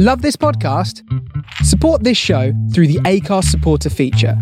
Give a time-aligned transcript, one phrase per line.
[0.00, 1.02] Love this podcast?
[1.64, 4.40] Support this show through the Acast supporter feature.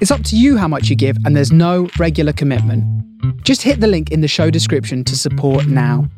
[0.00, 2.82] It's up to you how much you give, and there's no regular commitment.
[3.44, 6.08] Just hit the link in the show description to support now.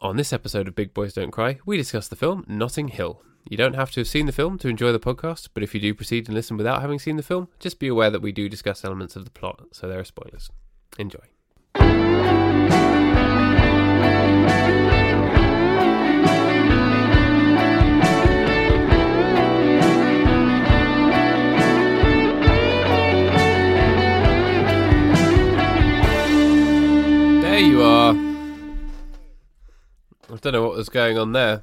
[0.00, 3.22] On this episode of Big Boys Don't Cry, we discuss the film Notting Hill.
[3.48, 5.80] You don't have to have seen the film to enjoy the podcast, but if you
[5.80, 8.48] do proceed and listen without having seen the film, just be aware that we do
[8.48, 10.50] discuss elements of the plot, so there are spoilers.
[10.98, 12.41] Enjoy.
[27.52, 28.14] There you are.
[30.32, 31.62] I don't know what was going on there.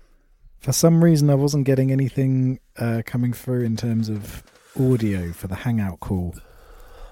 [0.60, 4.44] For some reason, I wasn't getting anything uh, coming through in terms of
[4.80, 6.36] audio for the Hangout call.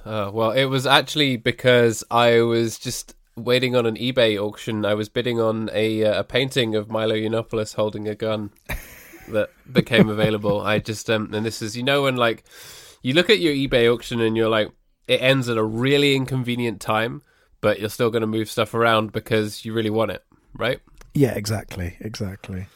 [0.06, 4.86] Uh, well, it was actually because I was just waiting on an eBay auction.
[4.86, 8.52] I was bidding on a uh, a painting of Milo Yiannopoulos holding a gun
[9.30, 10.62] that became available.
[10.62, 12.44] I just um, and this is you know when like
[13.02, 14.70] you look at your eBay auction and you're like
[15.08, 17.24] it ends at a really inconvenient time,
[17.62, 20.80] but you're still going to move stuff around because you really want it, right?
[21.14, 22.68] Yeah, exactly, exactly.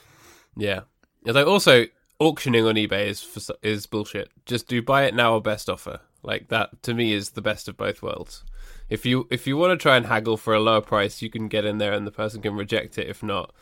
[0.55, 0.81] Yeah.
[1.27, 1.85] Although also
[2.19, 4.29] auctioning on eBay is for, is bullshit.
[4.45, 5.99] Just do buy it now or best offer.
[6.23, 8.43] Like that to me is the best of both worlds.
[8.89, 11.47] If you if you want to try and haggle for a lower price, you can
[11.47, 13.53] get in there and the person can reject it if not.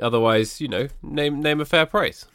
[0.00, 2.26] Otherwise, you know, name name a fair price.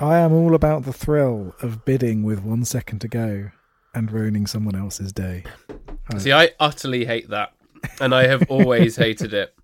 [0.00, 3.50] I am all about the thrill of bidding with one second to go
[3.94, 5.44] and ruining someone else's day.
[6.12, 7.52] I- See, I utterly hate that.
[8.00, 9.54] And I have always hated it.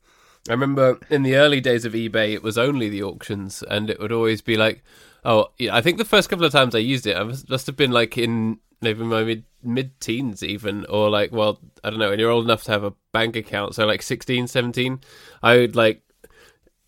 [0.48, 4.00] I remember in the early days of eBay, it was only the auctions, and it
[4.00, 4.82] would always be like,
[5.24, 7.66] oh, yeah, I think the first couple of times I used it, I must, must
[7.66, 12.00] have been like in maybe my mid mid teens, even, or like, well, I don't
[12.00, 15.00] know, and you're old enough to have a bank account, so like 16, 17,
[15.42, 16.02] I would like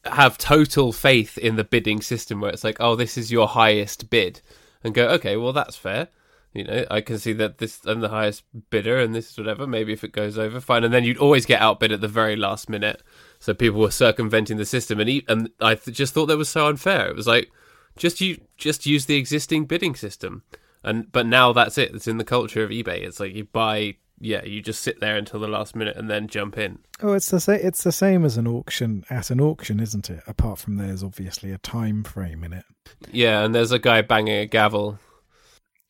[0.04, 4.10] have total faith in the bidding system where it's like, oh, this is your highest
[4.10, 4.40] bid,
[4.82, 6.08] and go, okay, well, that's fair.
[6.54, 9.66] You know, I can see that this I'm the highest bidder, and this is whatever.
[9.66, 10.84] Maybe if it goes over, fine.
[10.84, 13.02] And then you'd always get outbid at the very last minute,
[13.40, 15.00] so people were circumventing the system.
[15.00, 17.08] And e- and I th- just thought that was so unfair.
[17.08, 17.50] It was like
[17.96, 20.44] just you just use the existing bidding system,
[20.84, 21.92] and but now that's it.
[21.92, 23.00] It's in the culture of eBay.
[23.02, 26.28] It's like you buy, yeah, you just sit there until the last minute and then
[26.28, 26.78] jump in.
[27.02, 30.22] Oh, it's the sa- it's the same as an auction at an auction, isn't it?
[30.28, 32.64] Apart from there's obviously a time frame in it.
[33.10, 35.00] Yeah, and there's a guy banging a gavel.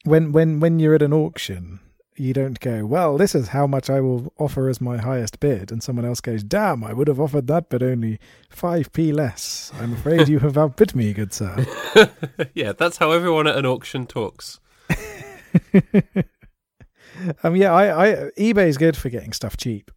[0.05, 1.81] When when when you're at an auction,
[2.17, 5.73] you don't go, "Well, this is how much I will offer as my highest bid,"
[5.73, 8.21] and someone else goes, "Damn, I would have offered that, but only
[8.51, 9.73] five p less.
[9.81, 11.67] I'm afraid you have outbid me, good sir."
[12.55, 14.61] yeah, that's how everyone at an auction talks.
[17.43, 19.91] um, yeah, I, I eBay is good for getting stuff cheap.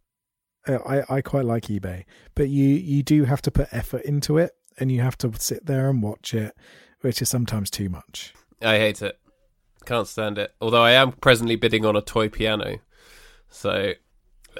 [0.66, 2.04] Uh, I I quite like eBay,
[2.34, 5.66] but you you do have to put effort into it, and you have to sit
[5.66, 6.56] there and watch it,
[7.02, 8.34] which is sometimes too much.
[8.62, 9.18] I hate it.
[9.88, 10.54] Can't stand it.
[10.60, 12.76] Although I am presently bidding on a toy piano,
[13.48, 13.94] so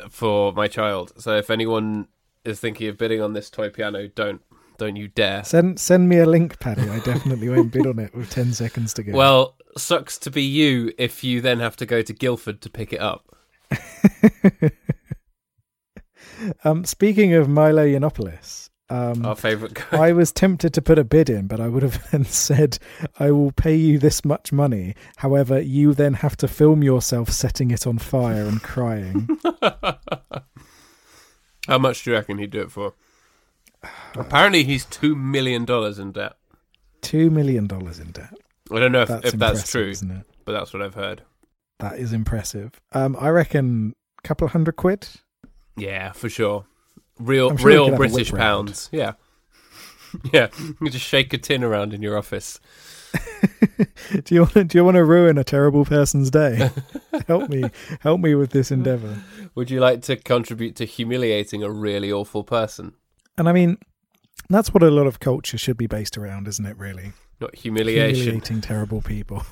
[0.08, 1.12] for my child.
[1.18, 2.08] So if anyone
[2.46, 4.40] is thinking of bidding on this toy piano, don't
[4.78, 5.44] don't you dare.
[5.44, 6.88] Send send me a link, Paddy.
[6.88, 9.12] I definitely won't bid on it with ten seconds to go.
[9.12, 12.94] Well, sucks to be you if you then have to go to Guildford to pick
[12.94, 13.36] it up.
[16.64, 20.08] um, speaking of Milo Yiannopoulos, um, Our favourite guy.
[20.08, 22.78] I was tempted to put a bid in, but I would have then said,
[23.18, 27.70] "I will pay you this much money." However, you then have to film yourself setting
[27.70, 29.28] it on fire and crying.
[31.66, 32.94] How much do you reckon he'd do it for?
[34.14, 36.34] Apparently, he's two million dollars in debt.
[37.02, 38.34] Two million dollars in debt.
[38.72, 40.26] I don't know if That's if that's true, isn't it?
[40.44, 41.22] but that's what I've heard.
[41.78, 42.72] That is impressive.
[42.92, 45.06] Um, I reckon a couple of hundred quid.
[45.76, 46.64] Yeah, for sure.
[47.18, 48.68] Real, sure real could have a British round.
[48.68, 48.88] pounds.
[48.92, 49.12] Yeah,
[50.32, 50.48] yeah.
[50.80, 52.60] You just shake a tin around in your office.
[54.24, 54.68] do you want?
[54.68, 56.70] Do you want to ruin a terrible person's day?
[57.26, 57.64] help me,
[58.00, 59.18] help me with this endeavor.
[59.54, 62.92] Would you like to contribute to humiliating a really awful person?
[63.36, 63.78] And I mean,
[64.50, 66.76] that's what a lot of culture should be based around, isn't it?
[66.78, 68.14] Really, Not humiliation.
[68.16, 69.44] humiliating terrible people.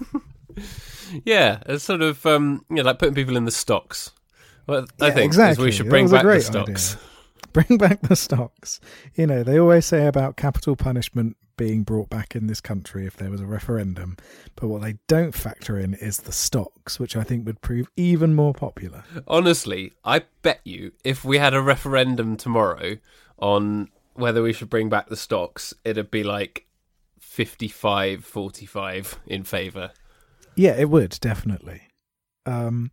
[1.25, 4.12] Yeah, it's sort of um, you know, like putting people in the stocks.
[4.67, 5.64] Well, I Yeah, think exactly.
[5.67, 6.96] we should bring back the stocks.
[7.56, 8.81] Bring back the stocks.
[9.14, 13.17] You know, they always say about capital punishment being brought back in this country if
[13.17, 14.19] there was a referendum,
[14.56, 18.35] but what they don't factor in is the stocks, which I think would prove even
[18.35, 19.05] more popular.
[19.26, 22.99] Honestly, I bet you if we had a referendum tomorrow
[23.38, 26.67] on whether we should bring back the stocks, it'd be like
[27.20, 29.93] 55 45 in favour.
[30.56, 31.88] Yeah, it would definitely.
[32.44, 32.91] Um,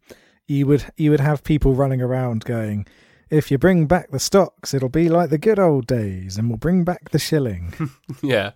[0.48, 2.86] you would you would have people running around going,
[3.33, 6.57] if you bring back the stocks, it'll be like the good old days, and we'll
[6.57, 7.74] bring back the shilling.
[8.21, 8.51] yeah,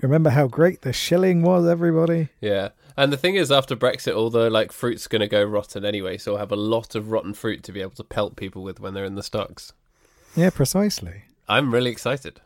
[0.00, 2.28] Remember how great the shilling was, everybody?
[2.40, 2.70] yeah.
[2.96, 6.18] And the thing is, after Brexit, all the like fruit's going to go rotten anyway,
[6.18, 8.80] so we'll have a lot of rotten fruit to be able to pelt people with
[8.80, 9.72] when they're in the stocks.
[10.36, 11.22] Yeah, precisely.
[11.48, 12.40] I'm really excited.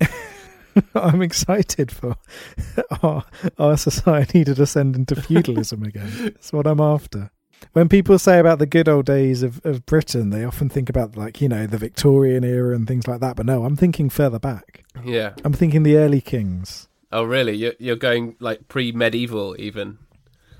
[0.94, 2.16] I'm excited for
[3.02, 3.24] our,
[3.58, 6.10] our society to descend into feudalism again.
[6.24, 7.30] That's what I'm after.
[7.72, 11.16] When people say about the good old days of, of Britain, they often think about,
[11.16, 13.36] like, you know, the Victorian era and things like that.
[13.36, 14.84] But no, I'm thinking further back.
[15.04, 15.34] Yeah.
[15.44, 16.88] I'm thinking the early kings.
[17.10, 17.54] Oh, really?
[17.54, 19.98] You're you're going like pre-medieval even?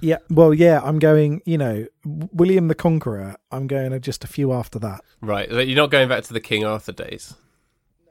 [0.00, 3.36] Yeah, well, yeah, I'm going, you know, William the Conqueror.
[3.50, 5.02] I'm going just a few after that.
[5.20, 5.50] Right.
[5.50, 7.34] You're not going back to the King Arthur days.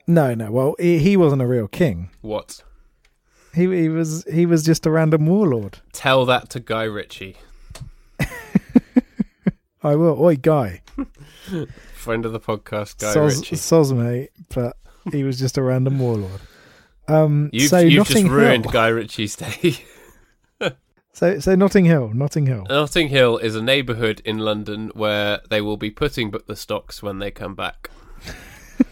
[0.05, 2.09] No, no, well, he, he wasn't a real king.
[2.21, 2.63] What?
[3.53, 5.79] He, he was he was just a random warlord.
[5.93, 7.37] Tell that to Guy Ritchie,
[9.87, 10.21] I will.
[10.21, 10.81] Oi, guy.
[11.93, 13.55] friend of the podcast, Guy Soz, Ritchie.
[13.55, 14.75] soz, mate, but
[15.13, 16.41] he was just a random warlord.
[17.07, 18.73] Um, You've, so you've just ruined Hill.
[18.73, 19.77] Guy Ritchie's day.
[21.13, 22.67] So, so Notting Hill, Notting Hill.
[22.69, 27.01] Notting Hill is a neighbourhood in London where they will be putting but the stocks
[27.01, 27.89] when they come back.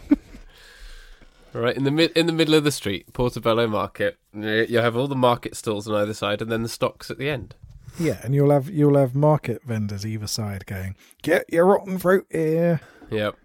[1.52, 4.18] right in the mid in the middle of the street, Portobello Market.
[4.34, 7.30] You have all the market stalls on either side, and then the stocks at the
[7.30, 7.54] end.
[7.98, 12.26] Yeah, and you'll have you'll have market vendors either side going, "Get your rotten fruit
[12.30, 13.36] here." Yep.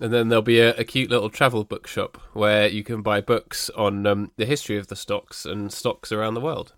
[0.00, 3.68] And then there'll be a, a cute little travel bookshop where you can buy books
[3.70, 6.72] on um, the history of the stocks and stocks around the world.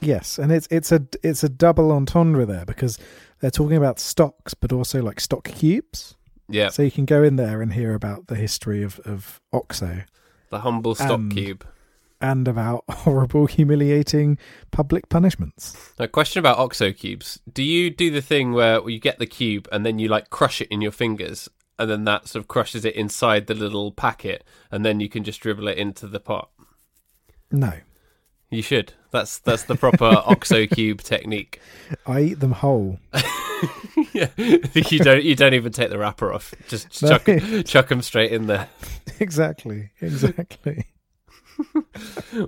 [0.00, 2.98] Yes, and it's it's a it's a double entendre there because
[3.40, 6.16] they're talking about stocks, but also like stock cubes.
[6.48, 10.02] Yeah, So you can go in there and hear about the history of of Oxo
[10.50, 11.64] the humble stock and- cube.
[12.22, 14.38] And about horrible, humiliating
[14.70, 15.92] public punishments.
[15.98, 17.40] Now, question about Oxo cubes.
[17.52, 20.60] Do you do the thing where you get the cube and then you like crush
[20.62, 21.48] it in your fingers,
[21.78, 25.24] and then that sort of crushes it inside the little packet, and then you can
[25.24, 26.48] just dribble it into the pot?
[27.50, 27.72] No,
[28.50, 28.94] You should.
[29.10, 31.60] That's that's the proper Oxo cube technique.
[32.06, 32.98] I eat them whole.
[34.14, 36.54] yeah, you don't you don't even take the wrapper off.
[36.68, 37.18] Just No.
[37.18, 38.68] chuck chuck them straight in there.
[39.20, 40.86] exactly, exactly.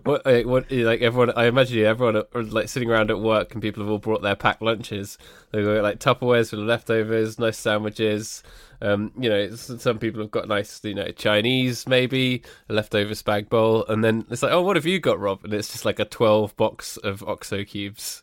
[0.05, 1.33] What, like, what like everyone?
[1.37, 4.23] I imagine you, everyone are, like sitting around at work, and people have all brought
[4.23, 5.19] their packed lunches.
[5.53, 8.43] They've got like Tupperwares with leftovers, nice sandwiches.
[8.81, 13.49] Um, you know, some people have got nice, you know, Chinese maybe a leftover spag
[13.49, 15.45] bowl, and then it's like, oh, what have you got, Rob?
[15.45, 18.23] And it's just like a twelve box of Oxo cubes.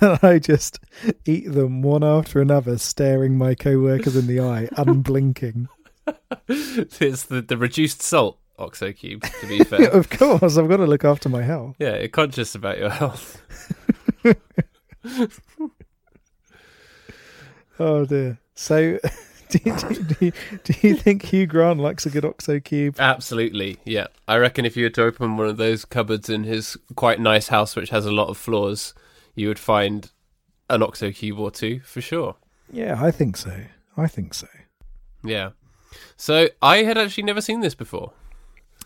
[0.00, 0.78] and I just
[1.24, 5.68] eat them one after another, staring my co-workers in the eye, unblinking.
[6.48, 9.22] it's the the reduced salt Oxo cube.
[9.40, 11.76] To be fair, of course, I've got to look after my health.
[11.78, 13.42] yeah, you're conscious about your health.
[17.78, 18.38] Oh dear.
[18.54, 18.98] So,
[19.48, 20.32] do you, do, you,
[20.62, 22.96] do you think Hugh Grant likes a good Oxo cube?
[22.98, 24.06] Absolutely, yeah.
[24.28, 27.48] I reckon if you were to open one of those cupboards in his quite nice
[27.48, 28.94] house, which has a lot of floors,
[29.34, 30.10] you would find
[30.70, 32.36] an Oxo cube or two for sure.
[32.70, 33.52] Yeah, I think so.
[33.96, 34.46] I think so.
[35.24, 35.50] Yeah.
[36.16, 38.12] So I had actually never seen this before.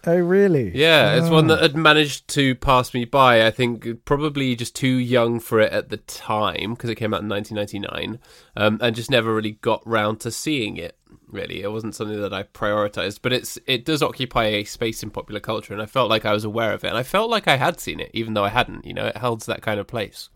[0.05, 0.71] Oh, really?
[0.77, 1.55] Yeah, it's one Ah.
[1.57, 3.47] that had managed to pass me by.
[3.47, 7.23] I think probably just too young for it at the time because it came out
[7.23, 8.19] in 1999,
[8.57, 10.97] um, and just never really got round to seeing it.
[11.29, 15.11] Really, it wasn't something that I prioritized, but it's it does occupy a space in
[15.11, 17.49] popular culture, and I felt like I was aware of it, and I felt like
[17.49, 18.85] I had seen it, even though I hadn't.
[18.87, 20.29] You know, it holds that kind of place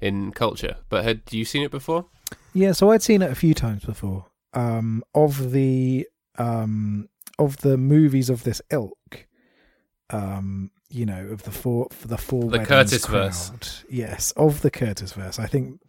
[0.00, 0.76] in culture.
[0.88, 2.06] But had you seen it before?
[2.54, 4.26] Yeah, so I'd seen it a few times before.
[4.54, 6.06] Um, of the
[6.38, 9.26] um of the movies of this ilk,
[10.10, 13.84] um, you know, of the four for the four The weddings Curtis verse.
[13.90, 15.38] Yes, of the Curtis verse.
[15.38, 15.80] I think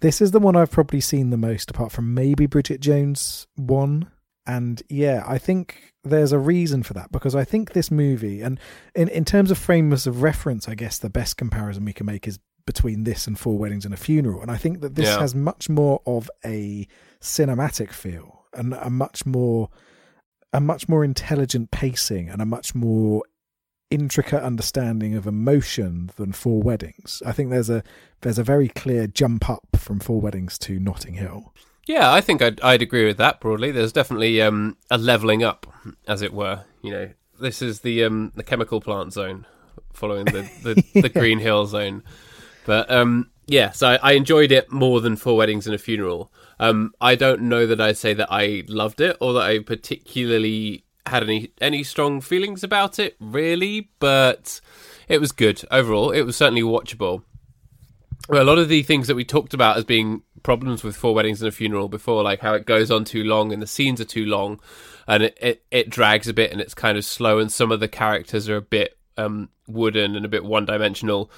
[0.00, 4.10] this is the one I've probably seen the most, apart from maybe Bridget Jones one.
[4.44, 8.58] And yeah, I think there's a reason for that because I think this movie, and
[8.94, 12.26] in in terms of frames of reference, I guess the best comparison we can make
[12.26, 14.42] is between this and Four Weddings and a Funeral.
[14.42, 15.20] And I think that this Yeah.
[15.20, 16.86] has much more of a
[17.20, 19.68] cinematic feel and a much more
[20.52, 23.22] a much more intelligent pacing and a much more
[23.90, 27.22] intricate understanding of emotion than Four Weddings.
[27.26, 27.82] I think there's a
[28.22, 31.52] there's a very clear jump up from Four Weddings to Notting Hill.
[31.86, 33.72] Yeah, I think I'd, I'd agree with that broadly.
[33.72, 35.66] There's definitely um, a leveling up,
[36.06, 36.64] as it were.
[36.80, 39.46] You know, this is the um, the chemical plant zone,
[39.92, 42.02] following the the, the Green Hill zone.
[42.64, 46.32] But um, yeah, so I, I enjoyed it more than Four Weddings and a Funeral.
[46.62, 50.84] Um, I don't know that I'd say that I loved it or that I particularly
[51.04, 53.90] had any any strong feelings about it, really.
[53.98, 54.60] But
[55.08, 56.12] it was good overall.
[56.12, 57.24] It was certainly watchable.
[58.28, 61.16] Well, a lot of the things that we talked about as being problems with Four
[61.16, 64.00] Weddings and a Funeral before, like how it goes on too long and the scenes
[64.00, 64.60] are too long,
[65.08, 67.80] and it it, it drags a bit and it's kind of slow, and some of
[67.80, 71.28] the characters are a bit um, wooden and a bit one dimensional.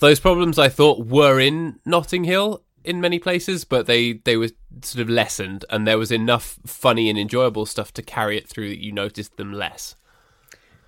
[0.00, 4.50] Those problems I thought were in Notting Hill in many places, but they they were
[4.82, 8.68] sort of lessened, and there was enough funny and enjoyable stuff to carry it through
[8.68, 9.96] that you noticed them less.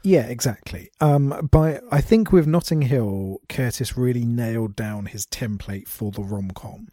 [0.02, 0.90] Yeah, exactly.
[1.00, 6.22] Um, by I think with Notting Hill, Curtis really nailed down his template for the
[6.22, 6.88] rom com.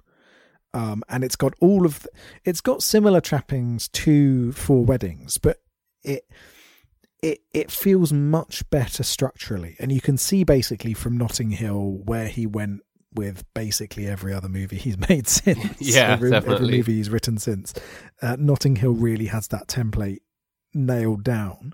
[0.73, 2.09] Um, and it's got all of the,
[2.43, 5.61] it's got similar trappings to Four Weddings, but
[6.01, 6.27] it
[7.21, 12.27] it it feels much better structurally, and you can see basically from Notting Hill where
[12.27, 12.81] he went
[13.15, 15.79] with basically every other movie he's made since.
[15.81, 16.65] Yeah, every, definitely.
[16.65, 17.73] every movie he's written since.
[18.21, 20.19] Uh, Notting Hill really has that template
[20.73, 21.73] nailed down.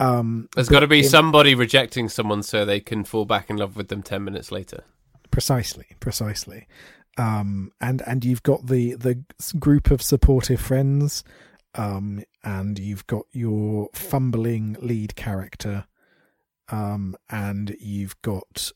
[0.00, 3.56] Um, There's got to be in- somebody rejecting someone so they can fall back in
[3.56, 4.84] love with them ten minutes later.
[5.30, 6.66] precisely precisely
[7.18, 9.22] um and and you've got the the
[9.58, 11.22] group of supportive friends
[11.74, 15.84] um and you've got your fumbling lead character
[16.70, 18.70] um and you've got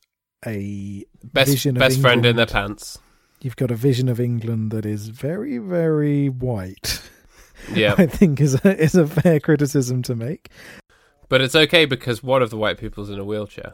[0.45, 2.99] a Best vision of best friend in their pants.
[3.41, 7.01] you've got a vision of England that is very very white
[7.73, 10.49] Yeah, i think is a, is a fair criticism to make
[11.29, 13.73] but it's okay because one of the white people's in a wheelchair.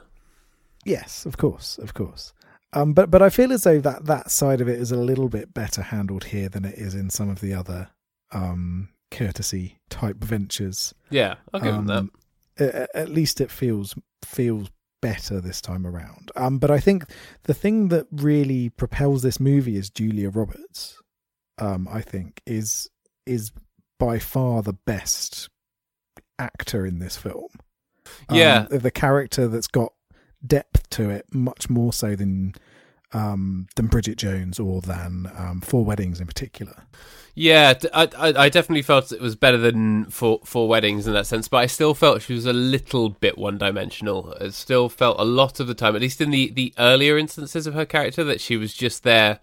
[0.86, 2.32] Yes, of course, of course.
[2.72, 5.28] Um, but but I feel as though that that side of it is a little
[5.28, 7.90] bit better handled here than it is in some of the other
[8.32, 10.94] um, courtesy type ventures.
[11.10, 11.98] Yeah, I'll give them that.
[11.98, 12.12] Um,
[12.60, 14.70] a- At least it feels feels
[15.02, 16.32] better this time around.
[16.36, 17.06] Um, but I think
[17.44, 20.98] the thing that really propels this movie is Julia Roberts.
[21.58, 22.90] Um, I think is
[23.26, 23.52] is
[24.00, 25.50] by far the best
[26.38, 27.50] actor in this film.
[28.30, 28.68] Um, Yeah.
[28.72, 29.94] the character that's got
[30.46, 32.54] depth to it much more so than
[33.14, 36.84] um, than Bridget Jones or than um, Four Weddings in particular.
[37.36, 41.48] Yeah, I I definitely felt it was better than for for weddings in that sense,
[41.48, 44.34] but I still felt she was a little bit one dimensional.
[44.34, 47.66] It still felt a lot of the time, at least in the the earlier instances
[47.66, 49.40] of her character, that she was just there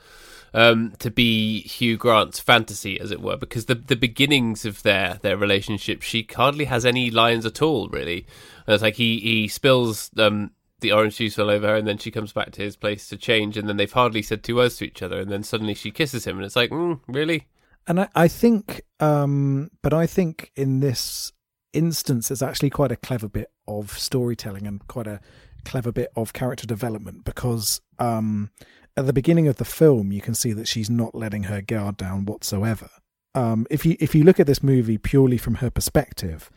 [0.53, 3.37] um, to be Hugh Grant's fantasy, as it were.
[3.37, 7.89] Because the the beginnings of their their relationship, she hardly has any lines at all,
[7.89, 8.27] really.
[8.67, 11.99] And it's like he he spills um, the orange juice all over her, and then
[11.99, 14.77] she comes back to his place to change, and then they've hardly said two words
[14.79, 17.47] to each other, and then suddenly she kisses him, and it's like, mm, really?
[17.87, 21.33] And I, I think, um, but I think in this
[21.73, 25.21] instance, it's actually quite a clever bit of storytelling and quite a
[25.65, 28.51] clever bit of character development because um,
[28.97, 31.97] at the beginning of the film, you can see that she's not letting her guard
[31.97, 32.89] down whatsoever.
[33.35, 36.51] Um, if you if you look at this movie purely from her perspective,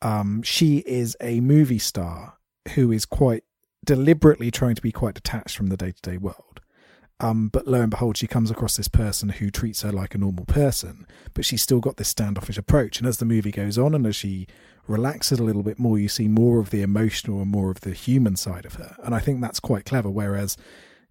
[0.00, 2.38] um, she is a movie star
[2.74, 3.42] who is quite
[3.84, 6.60] deliberately trying to be quite detached from the day to day world.
[7.20, 10.18] Um, but lo and behold, she comes across this person who treats her like a
[10.18, 12.98] normal person, but she's still got this standoffish approach.
[12.98, 14.46] And as the movie goes on and as she
[14.86, 17.92] relaxes a little bit more, you see more of the emotional and more of the
[17.92, 18.96] human side of her.
[19.04, 20.08] And I think that's quite clever.
[20.08, 20.56] Whereas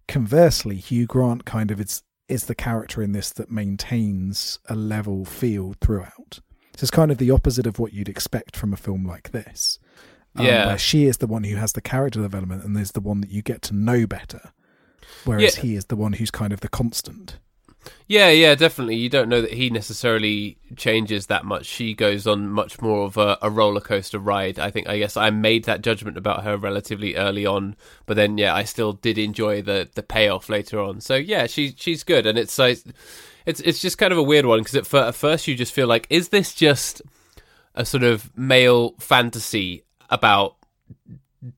[0.08, 5.24] conversely, Hugh Grant kind of is, is the character in this that maintains a level
[5.24, 6.40] field throughout.
[6.76, 9.78] So it's kind of the opposite of what you'd expect from a film like this.
[10.36, 10.66] Um, Yeah.
[10.66, 13.30] where she is the one who has the character development and is the one that
[13.30, 14.52] you get to know better.
[15.24, 15.62] Whereas Yeah.
[15.62, 17.38] he is the one who's kind of the constant.
[18.06, 18.96] Yeah, yeah, definitely.
[18.96, 21.64] You don't know that he necessarily changes that much.
[21.64, 24.58] She goes on much more of a, a roller coaster ride.
[24.58, 24.86] I think.
[24.88, 28.64] I guess I made that judgment about her relatively early on, but then yeah, I
[28.64, 31.00] still did enjoy the the payoff later on.
[31.00, 32.80] So yeah, she she's good, and it's like
[33.46, 35.86] it's it's just kind of a weird one because at, at first you just feel
[35.86, 37.00] like, is this just
[37.74, 40.56] a sort of male fantasy about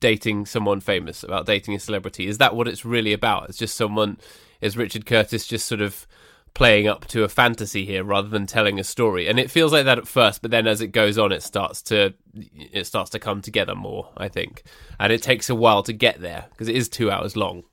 [0.00, 2.26] dating someone famous, about dating a celebrity?
[2.26, 3.48] Is that what it's really about?
[3.48, 4.18] It's just someone,
[4.60, 6.06] is Richard Curtis just sort of
[6.54, 9.26] playing up to a fantasy here rather than telling a story?
[9.26, 11.82] And it feels like that at first, but then as it goes on, it starts
[11.82, 14.10] to it starts to come together more.
[14.16, 14.62] I think,
[15.00, 17.64] and it takes a while to get there because it is two hours long,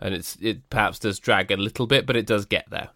[0.00, 2.90] and it's it perhaps does drag a little bit, but it does get there.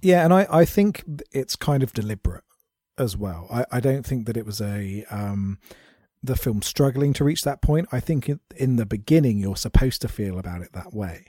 [0.00, 2.44] Yeah, and I, I think it's kind of deliberate
[2.96, 3.46] as well.
[3.50, 5.58] I, I don't think that it was a um,
[6.22, 7.88] the film struggling to reach that point.
[7.92, 11.26] I think in, the beginning you're supposed to feel about it that way,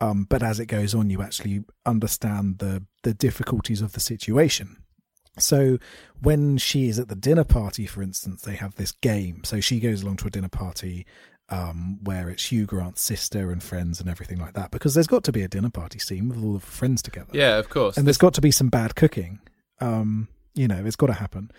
[0.00, 4.76] um, but as it goes on, you actually understand the the difficulties of the situation.
[5.38, 5.78] So
[6.20, 9.42] when she is at the dinner party, for instance, they have this game.
[9.44, 11.06] So she goes along to a dinner party
[11.48, 15.24] um, where it's Hugh Grant's sister and friends and everything like that, because there's got
[15.24, 17.96] to be a dinner party scene with all of the friends together Yeah, of course.
[17.96, 19.40] and there's got to be some bad cooking.
[19.80, 21.50] Um, you know, it's got to happen.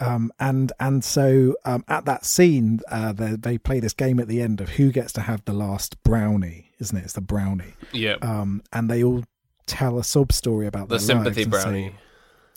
[0.00, 4.28] Um, and and so um, at that scene, uh, they, they play this game at
[4.28, 7.04] the end of who gets to have the last brownie, isn't it?
[7.04, 9.24] It's the brownie, yeah, um, and they all
[9.66, 11.92] tell a sob story about The their sympathy and say- brownie.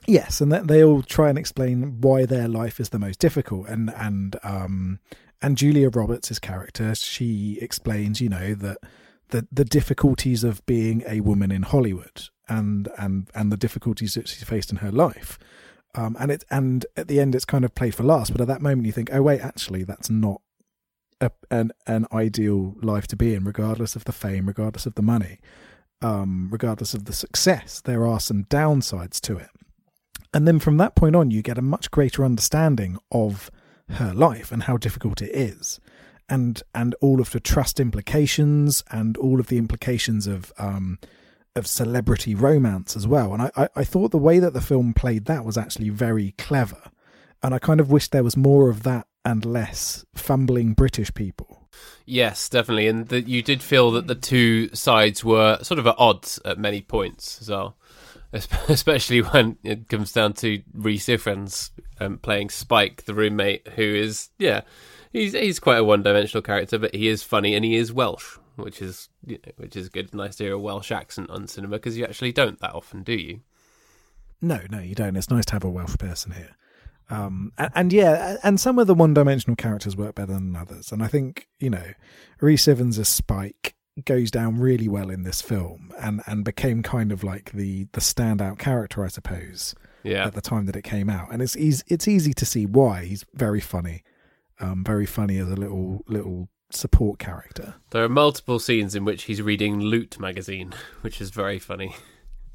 [0.07, 3.91] Yes, and they all try and explain why their life is the most difficult, and
[3.95, 4.99] and um
[5.43, 8.77] and Julia Roberts' character, she explains, you know, that
[9.29, 14.27] the the difficulties of being a woman in Hollywood, and and and the difficulties that
[14.27, 15.37] she faced in her life,
[15.95, 18.47] um, and it and at the end it's kind of played for last, but at
[18.47, 20.41] that moment you think, oh wait, actually that's not
[21.19, 25.01] a, an an ideal life to be in, regardless of the fame, regardless of the
[25.01, 25.39] money,
[26.01, 27.81] um, regardless of the success.
[27.81, 29.49] There are some downsides to it.
[30.33, 33.51] And then from that point on, you get a much greater understanding of
[33.89, 35.79] her life and how difficult it is,
[36.29, 40.99] and and all of the trust implications and all of the implications of um,
[41.55, 43.33] of celebrity romance as well.
[43.33, 46.33] And I, I, I thought the way that the film played that was actually very
[46.37, 46.81] clever,
[47.43, 51.69] and I kind of wish there was more of that and less fumbling British people.
[52.05, 55.95] Yes, definitely, and that you did feel that the two sides were sort of at
[55.97, 57.77] odds at many points as well.
[58.33, 64.29] Especially when it comes down to Rhys Ifans um, playing Spike, the roommate, who is
[64.39, 64.61] yeah,
[65.11, 68.81] he's he's quite a one-dimensional character, but he is funny and he is Welsh, which
[68.81, 70.13] is you know, which is good.
[70.13, 73.13] Nice to hear a Welsh accent on cinema because you actually don't that often, do
[73.13, 73.41] you?
[74.41, 75.15] No, no, you don't.
[75.15, 76.55] It's nice to have a Welsh person here.
[77.09, 80.91] Um, and, and yeah, and some of the one-dimensional characters work better than others.
[80.91, 81.93] And I think you know,
[82.39, 87.11] Rhys Ifans as Spike goes down really well in this film, and and became kind
[87.11, 91.09] of like the the standout character, I suppose, Yeah, at the time that it came
[91.09, 91.31] out.
[91.31, 94.03] And it's easy, it's easy to see why he's very funny,
[94.59, 97.75] um, very funny as a little little support character.
[97.91, 101.95] there are multiple scenes in which he's reading Loot magazine, which is very funny.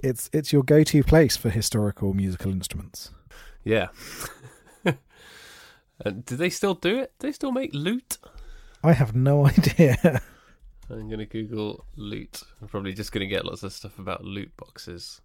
[0.01, 3.11] It's it's your go-to place for historical musical instruments.
[3.65, 3.89] Yeah.
[4.85, 4.97] and
[6.05, 7.13] uh, do they still do it?
[7.19, 8.19] Do they still make Loot?
[8.85, 10.21] I have no idea.
[10.89, 12.43] I'm going to Google loot.
[12.63, 15.21] I'm probably just going to get lots of stuff about loot boxes.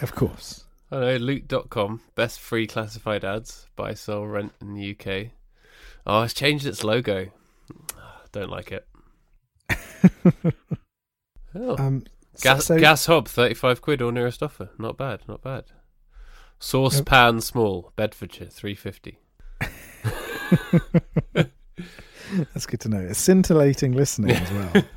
[0.00, 0.64] of course.
[0.90, 5.32] I know, loot.com, best free classified ads, buy, sell, rent in the UK.
[6.06, 7.30] Oh, it's changed its logo.
[8.32, 8.86] Don't like it.
[11.54, 12.04] oh, Um,
[12.40, 14.70] gas, so- gas hob, 35 quid or nearest offer.
[14.78, 15.64] Not bad, not bad.
[16.58, 19.18] Saucepan small, Bedfordshire, 350.
[22.52, 22.98] That's good to know.
[23.00, 24.72] It's scintillating listening as well.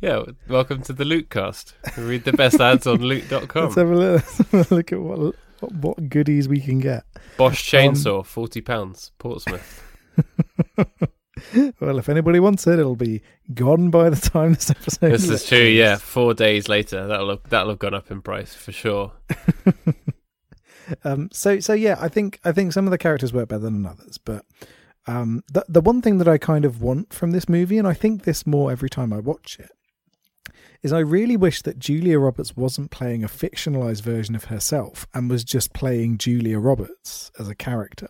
[0.00, 1.74] Yeah, welcome to the Lootcast.
[1.96, 3.62] Read the best ads on loot.com.
[3.66, 7.04] Let's have a look, have a look at what what goodies we can get.
[7.36, 9.80] Bosch chainsaw, forty pounds, Portsmouth.
[11.80, 15.10] Well, if anybody wants it, it'll be gone by the time this episode.
[15.12, 15.58] This is true.
[15.58, 19.12] Yeah, four days later, that'll have, that'll have gone up in price for sure.
[21.04, 23.86] Um, so so yeah, I think I think some of the characters work better than
[23.86, 24.44] others, but
[25.06, 27.94] um, the the one thing that I kind of want from this movie, and I
[27.94, 29.70] think this more every time I watch it,
[30.82, 35.30] is I really wish that Julia Roberts wasn't playing a fictionalized version of herself and
[35.30, 38.08] was just playing Julia Roberts as a character.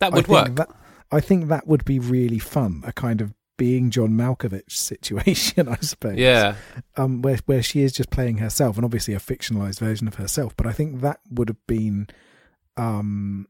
[0.00, 0.56] That would work.
[0.56, 0.70] That,
[1.12, 5.76] I think that would be really fun, a kind of being John Malkovich situation, I
[5.76, 6.16] suppose.
[6.16, 6.56] Yeah,
[6.96, 10.56] Um, where where she is just playing herself, and obviously a fictionalized version of herself.
[10.56, 12.08] But I think that would have been,
[12.76, 13.46] um,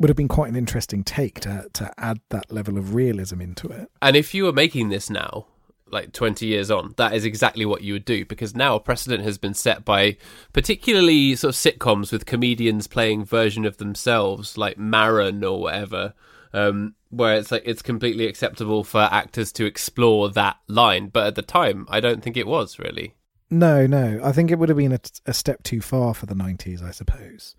[0.00, 3.68] would have been quite an interesting take to to add that level of realism into
[3.68, 3.90] it.
[4.02, 5.46] and if you were making this now,
[5.90, 9.22] like twenty years on, that is exactly what you would do because now a precedent
[9.22, 10.16] has been set by
[10.52, 16.14] particularly sort of sitcoms with comedians playing version of themselves, like Maron or whatever.
[16.54, 21.34] Um, where it's like it's completely acceptable for actors to explore that line, but at
[21.34, 23.14] the time, I don't think it was really.
[23.50, 26.34] No, no, I think it would have been a, a step too far for the
[26.34, 27.56] nineties, I suppose,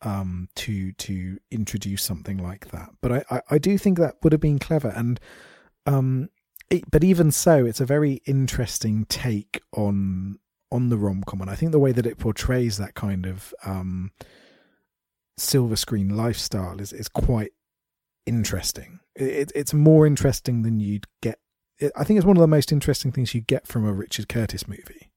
[0.00, 2.90] um, to to introduce something like that.
[3.02, 5.20] But I, I, I do think that would have been clever, and
[5.84, 6.30] um,
[6.70, 10.38] it, but even so, it's a very interesting take on
[10.70, 13.52] on the rom com, and I think the way that it portrays that kind of
[13.66, 14.10] um,
[15.36, 17.52] silver screen lifestyle is is quite
[18.26, 19.00] interesting.
[19.14, 21.38] It, it's more interesting than you'd get.
[21.96, 24.68] I think it's one of the most interesting things you get from a Richard Curtis
[24.68, 25.10] movie.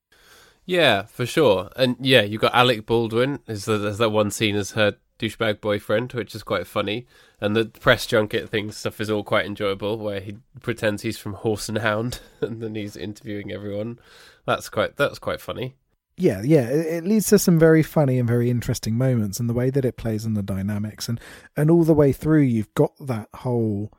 [0.65, 1.69] Yeah, for sure.
[1.75, 3.39] And yeah, you've got Alec Baldwin.
[3.47, 7.05] Is the, there's that one scene as her douchebag boyfriend, which is quite funny.
[7.39, 11.33] And the press junket thing stuff is all quite enjoyable, where he pretends he's from
[11.33, 13.99] Horse and Hound, and then he's interviewing everyone.
[14.45, 15.75] That's quite that's quite funny.
[16.17, 19.69] Yeah, yeah, it, leads to some very funny and very interesting moments, and the way
[19.69, 21.19] that it plays and the dynamics, and
[21.57, 23.91] and all the way through, you've got that whole.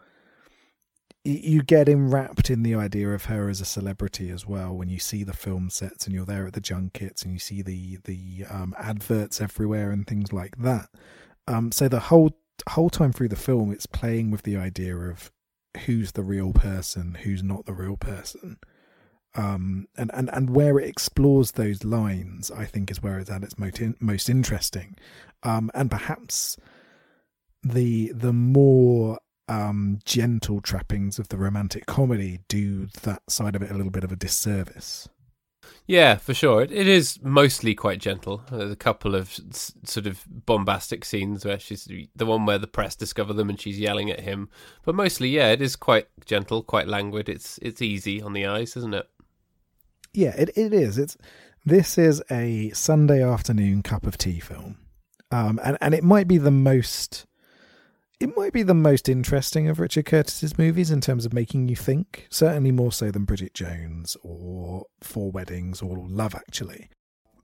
[1.25, 5.01] You get enwrapped in the idea of her as a celebrity as well when you
[5.01, 8.45] see the film sets and you're there at the junkets and you see the the
[8.49, 10.89] um, adverts everywhere and things like that.
[11.49, 15.33] Um, so the whole whole time through the film, it's playing with the idea of
[15.85, 18.59] who's the real person, who's not the real person.
[19.37, 23.43] Um, and, and, and where it explores those lines, I think, is where it's at
[23.43, 24.97] its most, in, most interesting.
[25.43, 26.57] Um, and perhaps
[27.63, 29.19] the the more
[29.49, 34.05] um, gentle trappings of the romantic comedy do that side of it a little bit
[34.05, 35.09] of a disservice.
[35.87, 36.63] Yeah, for sure.
[36.63, 38.43] It, it is mostly quite gentle.
[38.51, 42.67] There's a couple of s- sort of bombastic scenes where she's the one where the
[42.67, 44.49] press discover them and she's yelling at him.
[44.85, 47.29] But mostly, yeah, it is quite gentle, quite languid.
[47.29, 49.09] It's it's easy on the eyes, isn't it?
[50.17, 50.97] Yeah, it, it is.
[50.97, 51.19] It's
[51.67, 54.79] this is a Sunday afternoon cup of tea film,
[55.31, 57.27] um, and and it might be the most
[58.19, 61.77] it might be the most interesting of Richard Curtis's movies in terms of making you
[61.77, 62.29] think.
[62.31, 66.89] Certainly more so than Bridget Jones or Four Weddings or Love Actually.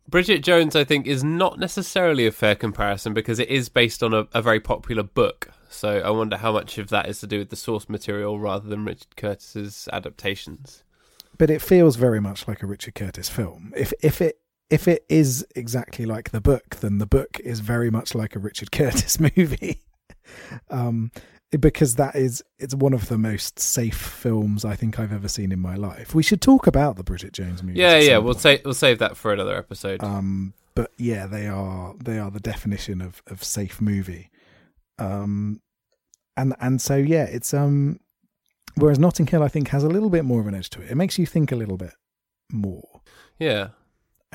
[0.09, 4.15] Bridget Jones, I think, is not necessarily a fair comparison because it is based on
[4.15, 5.51] a, a very popular book.
[5.69, 8.67] So I wonder how much of that is to do with the source material rather
[8.67, 10.85] than Richard Curtis's adaptations.
[11.43, 13.73] But it feels very much like a Richard Curtis film.
[13.77, 14.39] If if it
[14.71, 18.39] if it is exactly like the book, then the book is very much like a
[18.39, 19.83] Richard Curtis movie.
[20.71, 21.11] um,
[21.51, 25.51] because that is it's one of the most safe films I think I've ever seen
[25.51, 26.15] in my life.
[26.15, 27.81] We should talk about the Bridget Jones movie.
[27.81, 30.01] Yeah, yeah, we'll say we'll save that for another episode.
[30.05, 34.31] Um, but yeah, they are they are the definition of of safe movie.
[34.97, 35.61] Um,
[36.37, 37.99] and and so yeah, it's um,
[38.77, 40.91] whereas Notting Hill I think has a little bit more of an edge to it.
[40.91, 41.95] It makes you think a little bit
[42.51, 42.93] more
[43.43, 43.69] yeah,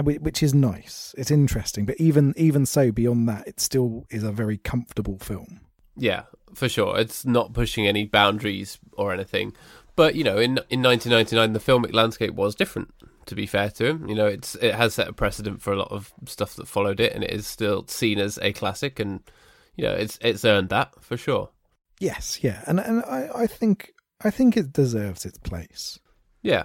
[0.02, 1.16] which is nice.
[1.18, 5.62] It's interesting, but even even so, beyond that, it still is a very comfortable film.
[5.96, 6.24] yeah,
[6.54, 7.00] for sure.
[7.00, 9.54] It's not pushing any boundaries or anything.
[9.96, 12.94] But you know, in in 1999, the filmic landscape was different.
[13.28, 15.78] To be fair to him, you know, it's it has set a precedent for a
[15.78, 19.22] lot of stuff that followed it, and it is still seen as a classic, and
[19.76, 21.50] you know, it's it's earned that for sure.
[22.00, 26.00] Yes, yeah, and and I, I think I think it deserves its place.
[26.42, 26.64] Yeah,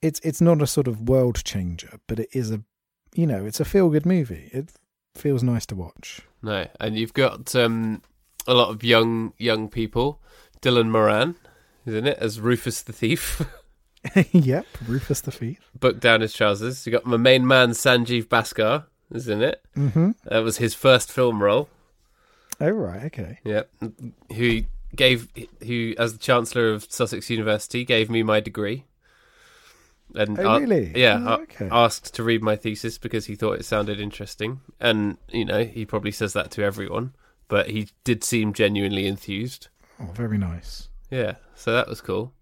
[0.00, 2.62] It's it's not a sort of world changer, but it is a,
[3.14, 4.50] you know, it's a feel good movie.
[4.52, 4.72] It
[5.14, 6.20] feels nice to watch.
[6.42, 8.02] no, and you've got um,
[8.46, 10.20] a lot of young young people.
[10.60, 11.34] Dylan Moran
[11.86, 13.42] is in it as Rufus the thief.
[14.32, 15.60] yep, Rufus the Thief.
[15.78, 16.84] Booked down his trousers.
[16.84, 19.62] You got my main man Sanjeev Bhaskar is in it.
[19.76, 20.10] Mm-hmm.
[20.24, 21.68] That was his first film role.
[22.60, 23.38] Oh right, okay.
[23.44, 23.70] Yep,
[24.34, 24.62] who
[24.94, 25.28] gave
[25.66, 28.84] who as the chancellor of Sussex University gave me my degree.
[30.14, 30.92] And Oh really?
[30.94, 31.68] yeah, Oh, okay.
[31.72, 35.86] asked to read my thesis because he thought it sounded interesting, and you know he
[35.86, 37.14] probably says that to everyone,
[37.48, 39.68] but he did seem genuinely enthused.
[40.00, 40.88] oh, very nice.
[41.10, 42.34] Yeah, so that was cool,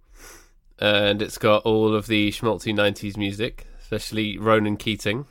[0.80, 5.26] and it's got all of the schmaltzy '90s music, especially Ronan Keating.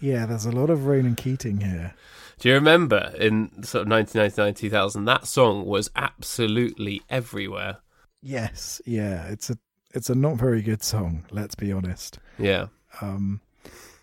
[0.00, 1.94] Yeah, there's a lot of Ronan Keating here.
[2.42, 7.76] Do you remember in sort of 1999, 2000, that song was absolutely everywhere.
[8.20, 9.28] Yes, yeah.
[9.28, 9.56] It's a
[9.94, 11.24] it's a not very good song.
[11.30, 12.18] Let's be honest.
[12.40, 12.66] Yeah.
[13.00, 13.42] Um,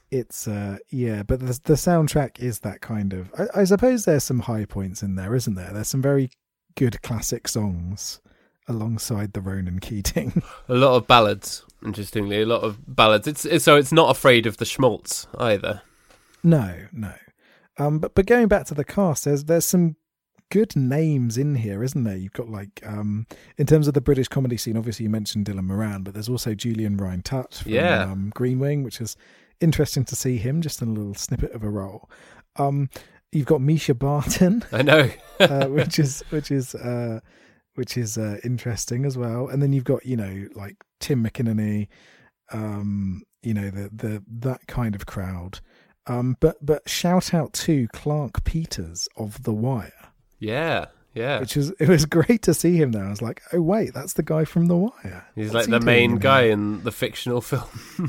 [0.10, 3.30] it's uh, yeah, but the the soundtrack is that kind of.
[3.38, 5.72] I, I suppose there's some high points in there, isn't there?
[5.74, 6.32] There's some very
[6.76, 8.22] good classic songs
[8.70, 10.42] alongside the Ronan Keating.
[10.70, 13.28] A lot of ballads, interestingly, a lot of ballads.
[13.28, 15.82] It's, it's so it's not afraid of the schmaltz either.
[16.42, 17.12] no, no.
[17.80, 19.96] Um, but but going back to the cast, there's there's some
[20.52, 22.18] good names in here, isn't there?
[22.18, 23.26] You've got like um,
[23.58, 24.78] in terms of the British comedy scene.
[24.78, 28.04] Obviously, you mentioned Dylan Moran, but there's also Julian Rhind-Tutt from Yeah.
[28.04, 29.16] um, Green Wing, which is
[29.62, 32.10] interesting to see him just in a little snippet of a role.
[32.56, 32.90] Um,
[33.32, 34.66] you've got Mischa Barton.
[34.72, 35.10] I know.
[35.40, 37.20] uh, which is which is uh,
[37.76, 39.48] which is uh, interesting as well.
[39.48, 41.88] And then you've got you know like Tim McInnerny,
[42.52, 45.60] um, you know the the that kind of crowd.
[46.10, 51.40] Um, but but shout out to Clarke Peters of The Wire, yeah, yeah.
[51.40, 53.06] which was it was great to see him there.
[53.06, 55.28] I was like, oh wait, that's the guy from The Wire.
[55.36, 57.64] He's What's like the doing main guy in the fictional film.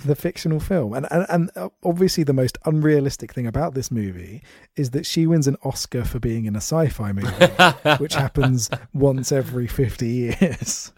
[0.06, 0.94] the fictional film.
[0.94, 4.42] And, and and uh, obviously the most unrealistic thing about this movie
[4.76, 7.28] is that she wins an Oscar for being in a sci-fi movie,
[8.02, 10.92] which happens once every 50 years.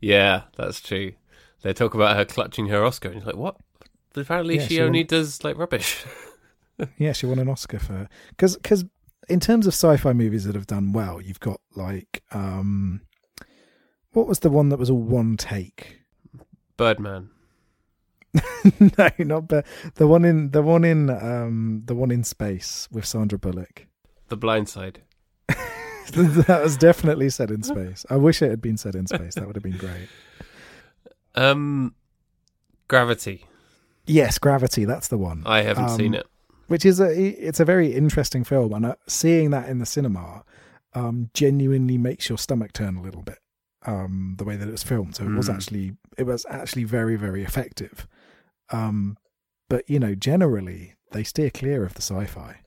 [0.00, 1.12] yeah, that's true.
[1.62, 3.56] They talk about her clutching her Oscar, and you're like, what?
[4.12, 6.04] But apparently, Yeah, she, she only won- does like rubbish.
[6.98, 8.84] Yeah, she won an Oscar for because because
[9.28, 13.00] in terms of sci-fi movies that have done well, you've got like um,
[14.12, 16.00] what was the one that was a one take?
[16.76, 17.30] Birdman.
[18.78, 23.04] no, not but the one in the one in um the one in space with
[23.04, 23.86] Sandra Bullock.
[24.28, 25.02] The Blind Side.
[25.48, 28.04] that was definitely set in space.
[28.08, 29.34] I wish it had been set in space.
[29.34, 30.08] That would have been great.
[31.34, 31.94] Um,
[32.88, 33.46] Gravity.
[34.06, 34.84] Yes, Gravity.
[34.84, 35.42] That's the one.
[35.46, 36.26] I haven't Um, seen it.
[36.68, 40.44] Which is a it's a very interesting film, and uh, seeing that in the cinema
[40.94, 43.38] um, genuinely makes your stomach turn a little bit.
[43.86, 45.54] Um, the way that it was filmed, so it was Mm.
[45.54, 48.06] actually it was actually very very effective.
[48.70, 49.16] Um,
[49.68, 52.60] but you know, generally they steer clear of the sci-fi.